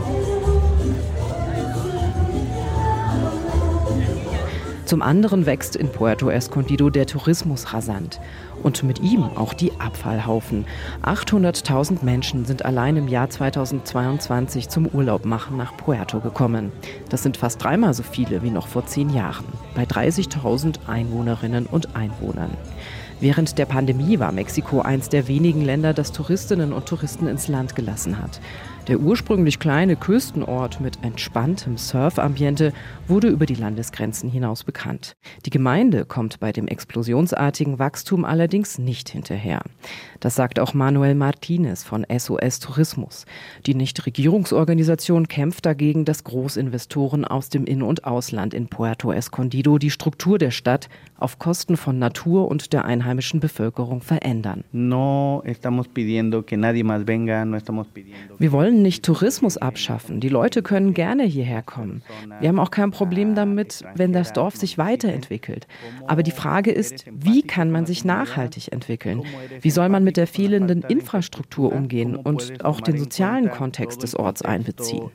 Zum 4.88 5.02
anderen 5.02 5.44
wächst 5.44 5.76
in 5.76 5.90
Puerto 5.90 6.30
Escondido 6.30 6.88
der 6.88 7.04
Tourismus 7.04 7.74
rasant 7.74 8.20
und 8.62 8.84
mit 8.84 9.00
ihm 9.00 9.22
auch 9.22 9.52
die 9.52 9.70
Abfallhaufen. 9.78 10.64
800.000 11.02 12.06
Menschen 12.06 12.46
sind 12.46 12.64
allein 12.64 12.96
im 12.96 13.06
Jahr 13.06 13.28
2022 13.28 14.70
zum 14.70 14.86
Urlaub 14.86 15.26
machen 15.26 15.58
nach 15.58 15.76
Puerto 15.76 16.20
gekommen. 16.20 16.72
Das 17.10 17.22
sind 17.22 17.36
fast 17.36 17.62
dreimal 17.62 17.92
so 17.92 18.02
viele 18.02 18.42
wie 18.42 18.48
noch 18.48 18.66
vor 18.66 18.86
zehn 18.86 19.10
Jahren, 19.10 19.44
bei 19.74 19.82
30.000 19.82 20.76
Einwohnerinnen 20.86 21.66
und 21.66 21.94
Einwohnern. 21.94 22.52
Während 23.20 23.58
der 23.58 23.66
Pandemie 23.66 24.18
war 24.20 24.32
Mexiko 24.32 24.80
eins 24.80 25.10
der 25.10 25.28
wenigen 25.28 25.60
Länder, 25.60 25.92
das 25.92 26.12
Touristinnen 26.12 26.72
und 26.72 26.86
Touristen 26.86 27.26
ins 27.26 27.48
Land 27.48 27.76
gelassen 27.76 28.22
hat. 28.22 28.40
Der 28.88 29.00
ursprünglich 29.00 29.58
kleine 29.58 29.96
Küstenort 29.96 30.80
mit 30.80 31.04
entspanntem 31.04 31.76
Surfambiente 31.76 32.72
wurde 33.06 33.28
über 33.28 33.44
die 33.44 33.54
Landesgrenzen 33.54 34.30
hinaus 34.30 34.64
bekannt. 34.64 35.14
Die 35.44 35.50
Gemeinde 35.50 36.06
kommt 36.06 36.40
bei 36.40 36.52
dem 36.52 36.66
explosionsartigen 36.66 37.78
Wachstum 37.78 38.24
allerdings 38.24 38.78
nicht 38.78 39.10
hinterher. 39.10 39.60
Das 40.20 40.34
sagt 40.34 40.58
auch 40.58 40.74
Manuel 40.74 41.14
Martinez 41.14 41.84
von 41.84 42.04
SOS 42.16 42.58
Tourismus. 42.60 43.24
Die 43.66 43.74
Nichtregierungsorganisation 43.74 45.28
kämpft 45.28 45.66
dagegen, 45.66 46.04
dass 46.04 46.24
Großinvestoren 46.24 47.24
aus 47.24 47.48
dem 47.48 47.64
In- 47.64 47.82
und 47.82 48.04
Ausland 48.04 48.54
in 48.54 48.68
Puerto 48.68 49.12
Escondido 49.12 49.78
die 49.78 49.90
Struktur 49.90 50.38
der 50.38 50.50
Stadt 50.50 50.88
auf 51.18 51.38
Kosten 51.38 51.76
von 51.76 51.98
Natur 51.98 52.48
und 52.48 52.72
der 52.72 52.84
einheimischen 52.84 53.40
Bevölkerung 53.40 54.00
verändern. 54.00 54.64
Wir 58.38 58.52
wollen 58.52 58.82
nicht 58.82 59.04
Tourismus 59.04 59.56
abschaffen. 59.56 60.20
Die 60.20 60.28
Leute 60.28 60.62
können 60.62 60.94
gerne 60.94 61.24
hierher 61.24 61.62
kommen. 61.62 62.02
Wir 62.40 62.48
haben 62.48 62.58
auch 62.58 62.70
kein 62.70 62.90
Problem 62.90 63.34
damit, 63.34 63.84
wenn 63.94 64.12
das 64.12 64.32
Dorf 64.32 64.56
sich 64.56 64.78
weiterentwickelt. 64.78 65.66
Aber 66.06 66.22
die 66.22 66.30
Frage 66.30 66.70
ist, 66.70 67.04
wie 67.12 67.42
kann 67.42 67.70
man 67.70 67.86
sich 67.86 68.04
nachhaltig 68.04 68.72
entwickeln? 68.72 69.22
Wie 69.60 69.70
soll 69.70 69.88
man 69.88 70.04
mit 70.08 70.16
der 70.16 70.26
fehlenden 70.26 70.82
Infrastruktur 70.82 71.72
umgehen 71.72 72.14
und 72.14 72.64
auch 72.64 72.80
den 72.80 72.98
sozialen 72.98 73.50
Kontext 73.50 74.02
des 74.02 74.14
Orts 74.14 74.42
einbeziehen? 74.42 75.10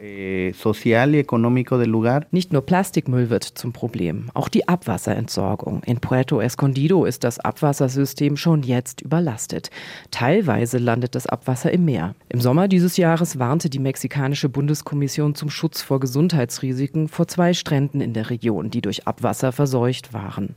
Nicht 2.32 2.54
nur 2.54 2.62
Plastikmüll 2.66 3.30
wird 3.30 3.44
zum 3.44 3.72
Problem, 3.72 4.30
auch 4.34 4.50
die 4.50 4.68
Abwasserentsorgung. 4.68 5.84
In 5.84 6.00
Puerto 6.00 6.42
Escondido 6.42 7.06
ist 7.06 7.24
das 7.24 7.40
Abwassersystem 7.40 8.36
schon 8.36 8.64
jetzt 8.64 9.02
überlastet. 9.02 9.70
Teilweise 10.12 10.80
landet 10.80 11.16
das 11.16 11.28
Abwasser 11.28 11.72
im 11.72 11.86
Meer. 11.86 12.16
Im 12.30 12.42
Sommer 12.42 12.68
dieses 12.68 12.98
Jahres 12.98 13.40
war 13.40 13.54
warnte 13.54 13.70
die 13.70 13.78
mexikanische 13.78 14.50
Bundeskommission 14.50 15.36
zum 15.36 15.52
Schutz 15.52 15.84
vor 15.84 16.00
Gesundheitsrisiken 16.00 17.08
vor 17.10 17.28
zwei 17.28 17.54
Stränden 17.54 18.02
in 18.02 18.14
der 18.14 18.32
Region, 18.32 18.72
die 18.72 18.82
durch 18.82 19.06
Abwasser 19.06 19.52
verseucht 19.52 20.14
waren. 20.14 20.56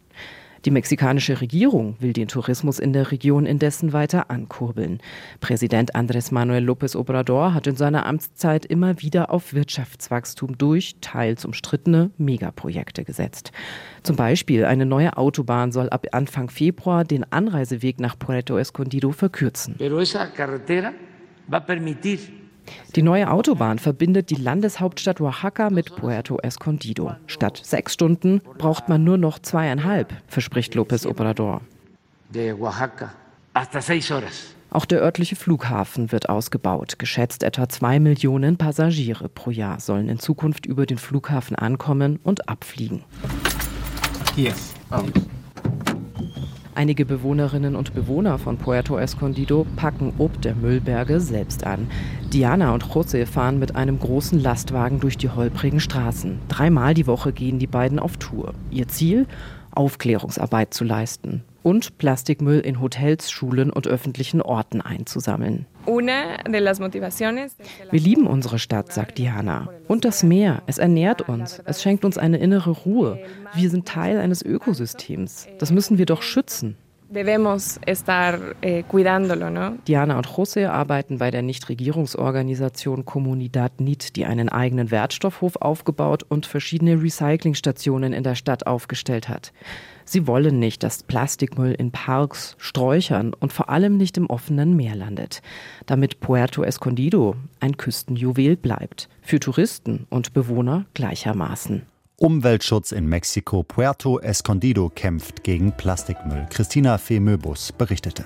Die 0.66 0.72
mexikanische 0.72 1.40
Regierung 1.40 1.94
will 2.00 2.12
den 2.12 2.26
Tourismus 2.26 2.80
in 2.80 2.92
der 2.92 3.12
Region 3.12 3.46
indessen 3.46 3.92
weiter 3.92 4.32
ankurbeln. 4.32 4.98
Präsident 5.38 5.94
Andrés 5.94 6.34
Manuel 6.34 6.68
López 6.68 6.96
Obrador 6.96 7.54
hat 7.54 7.68
in 7.68 7.76
seiner 7.76 8.04
Amtszeit 8.04 8.66
immer 8.66 9.00
wieder 9.00 9.30
auf 9.30 9.54
Wirtschaftswachstum 9.54 10.58
durch 10.58 10.96
teils 11.00 11.44
umstrittene 11.44 12.10
Megaprojekte 12.18 13.04
gesetzt. 13.04 13.52
Zum 14.02 14.16
Beispiel 14.16 14.64
eine 14.64 14.86
neue 14.86 15.16
Autobahn 15.16 15.70
soll 15.70 15.88
ab 15.88 16.04
Anfang 16.10 16.50
Februar 16.50 17.04
den 17.04 17.30
Anreiseweg 17.30 18.00
nach 18.00 18.18
Puerto 18.18 18.58
Escondido 18.58 19.12
verkürzen. 19.12 19.76
Pero 19.78 20.00
esa 20.00 20.26
carretera 20.26 20.92
va 21.48 21.58
a 21.58 21.60
permitir 21.60 22.18
die 22.94 23.02
neue 23.02 23.30
Autobahn 23.30 23.78
verbindet 23.78 24.30
die 24.30 24.36
Landeshauptstadt 24.36 25.20
Oaxaca 25.20 25.70
mit 25.70 25.94
Puerto 25.96 26.38
Escondido. 26.42 27.14
Statt 27.26 27.60
sechs 27.62 27.94
Stunden 27.94 28.40
braucht 28.58 28.88
man 28.88 29.04
nur 29.04 29.18
noch 29.18 29.38
zweieinhalb, 29.38 30.12
verspricht 30.26 30.74
López 30.74 31.06
Obrador. 31.06 31.60
Auch 34.70 34.84
der 34.84 35.00
örtliche 35.00 35.36
Flughafen 35.36 36.12
wird 36.12 36.28
ausgebaut. 36.28 36.98
Geschätzt 36.98 37.42
etwa 37.42 37.68
zwei 37.68 37.98
Millionen 37.98 38.56
Passagiere 38.56 39.28
pro 39.28 39.50
Jahr 39.50 39.80
sollen 39.80 40.08
in 40.08 40.18
Zukunft 40.18 40.66
über 40.66 40.86
den 40.86 40.98
Flughafen 40.98 41.56
ankommen 41.56 42.18
und 42.22 42.48
abfliegen. 42.48 43.04
Yes. 44.36 44.74
Oh. 44.90 45.02
Einige 46.76 47.06
Bewohnerinnen 47.06 47.74
und 47.74 47.94
Bewohner 47.94 48.38
von 48.38 48.58
Puerto 48.58 48.98
Escondido 48.98 49.66
packen 49.76 50.12
ob 50.18 50.42
der 50.42 50.54
Müllberge 50.54 51.20
selbst 51.20 51.64
an. 51.64 51.88
Diana 52.34 52.74
und 52.74 52.84
José 52.84 53.24
fahren 53.24 53.58
mit 53.58 53.76
einem 53.76 53.98
großen 53.98 54.38
Lastwagen 54.38 55.00
durch 55.00 55.16
die 55.16 55.30
holprigen 55.30 55.80
Straßen. 55.80 56.38
Dreimal 56.48 56.92
die 56.92 57.06
Woche 57.06 57.32
gehen 57.32 57.58
die 57.58 57.66
beiden 57.66 57.98
auf 57.98 58.18
Tour. 58.18 58.52
Ihr 58.70 58.88
Ziel? 58.88 59.26
Aufklärungsarbeit 59.70 60.74
zu 60.74 60.84
leisten 60.84 61.44
und 61.66 61.98
Plastikmüll 61.98 62.60
in 62.60 62.80
Hotels, 62.80 63.28
Schulen 63.28 63.72
und 63.72 63.88
öffentlichen 63.88 64.40
Orten 64.40 64.80
einzusammeln. 64.80 65.66
Wir 65.84 66.00
lieben 67.90 68.28
unsere 68.28 68.60
Stadt, 68.60 68.92
sagt 68.92 69.18
Diana. 69.18 69.68
Und 69.88 70.04
das 70.04 70.22
Meer. 70.22 70.62
Es 70.68 70.78
ernährt 70.78 71.28
uns. 71.28 71.60
Es 71.64 71.82
schenkt 71.82 72.04
uns 72.04 72.18
eine 72.18 72.36
innere 72.36 72.70
Ruhe. 72.70 73.18
Wir 73.52 73.68
sind 73.68 73.88
Teil 73.88 74.20
eines 74.20 74.42
Ökosystems. 74.42 75.48
Das 75.58 75.72
müssen 75.72 75.98
wir 75.98 76.06
doch 76.06 76.22
schützen. 76.22 76.76
Estar 77.12 78.38
eh. 78.62 78.84
Diana 79.88 80.16
und 80.16 80.28
José 80.28 80.68
arbeiten 80.68 81.18
bei 81.18 81.32
der 81.32 81.42
Nichtregierungsorganisation 81.42 83.04
Comunidad 83.04 83.80
NIT, 83.80 84.14
die 84.14 84.24
einen 84.24 84.48
eigenen 84.48 84.92
Wertstoffhof 84.92 85.56
aufgebaut 85.56 86.24
und 86.28 86.46
verschiedene 86.46 87.02
Recyclingstationen 87.02 88.12
in 88.12 88.22
der 88.22 88.36
Stadt 88.36 88.68
aufgestellt 88.68 89.28
hat. 89.28 89.52
Sie 90.08 90.28
wollen 90.28 90.60
nicht, 90.60 90.84
dass 90.84 91.02
Plastikmüll 91.02 91.72
in 91.72 91.90
Parks, 91.90 92.56
Sträuchern 92.58 93.34
und 93.34 93.52
vor 93.52 93.68
allem 93.68 93.96
nicht 93.96 94.16
im 94.16 94.30
offenen 94.30 94.76
Meer 94.76 94.94
landet, 94.94 95.42
damit 95.84 96.20
Puerto 96.20 96.62
Escondido 96.62 97.34
ein 97.58 97.76
Küstenjuwel 97.76 98.56
bleibt, 98.56 99.08
für 99.20 99.40
Touristen 99.40 100.06
und 100.08 100.32
Bewohner 100.32 100.86
gleichermaßen. 100.94 101.82
Umweltschutz 102.18 102.92
in 102.92 103.06
Mexiko. 103.06 103.62
Puerto 103.64 104.20
Escondido 104.20 104.90
kämpft 104.94 105.42
gegen 105.42 105.72
Plastikmüll. 105.72 106.46
Christina 106.50 106.96
Femöbus 106.96 107.72
berichtete. 107.72 108.24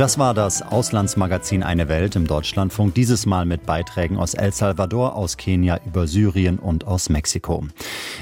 Das 0.00 0.18
war 0.18 0.32
das 0.32 0.62
Auslandsmagazin 0.62 1.62
Eine 1.62 1.90
Welt 1.90 2.16
im 2.16 2.26
Deutschlandfunk, 2.26 2.94
dieses 2.94 3.26
Mal 3.26 3.44
mit 3.44 3.66
Beiträgen 3.66 4.16
aus 4.16 4.32
El 4.32 4.50
Salvador, 4.50 5.14
aus 5.14 5.36
Kenia, 5.36 5.78
über 5.84 6.06
Syrien 6.06 6.58
und 6.58 6.86
aus 6.86 7.10
Mexiko. 7.10 7.66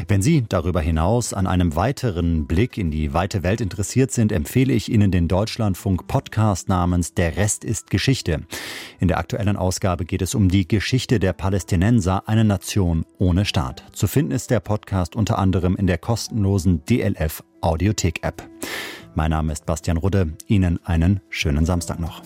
Wenn 0.09 0.21
Sie 0.21 0.45
darüber 0.49 0.81
hinaus 0.81 1.33
an 1.33 1.47
einem 1.47 1.77
weiteren 1.77 2.49
Blick 2.49 2.79
in 2.79 2.91
die 2.91 3.14
weite 3.14 3.45
Welt 3.45 3.61
interessiert 3.61 4.11
sind, 4.11 4.33
empfehle 4.33 4.73
ich 4.73 4.91
Ihnen 4.91 5.12
den 5.12 5.29
Deutschlandfunk 5.29 6.09
Podcast 6.09 6.69
namens 6.69 7.14
Der 7.14 7.37
Rest 7.37 7.62
ist 7.62 7.91
Geschichte. 7.91 8.43
In 8.99 9.07
der 9.07 9.19
aktuellen 9.19 9.57
Ausgabe 9.57 10.05
geht 10.05 10.23
es 10.23 10.35
um 10.35 10.49
die 10.49 10.67
Geschichte 10.67 11.21
der 11.21 11.33
Palästinenser, 11.33 12.25
eine 12.27 12.43
Nation 12.43 13.07
ohne 13.19 13.45
Staat. 13.45 13.85
Zu 13.93 14.09
finden 14.09 14.33
ist 14.33 14.51
der 14.51 14.59
Podcast 14.59 15.14
unter 15.14 15.38
anderem 15.38 15.77
in 15.77 15.87
der 15.87 15.99
kostenlosen 15.99 16.85
DLF 16.87 17.45
Audiothek 17.61 18.25
App. 18.25 18.43
Mein 19.18 19.33
Name 19.33 19.52
ist 19.52 19.66
Bastian 19.66 19.96
Rudde. 19.96 20.35
Ihnen 20.46 20.78
einen 20.85 21.20
schönen 21.28 21.66
Samstag 21.66 21.98
noch. 21.98 22.22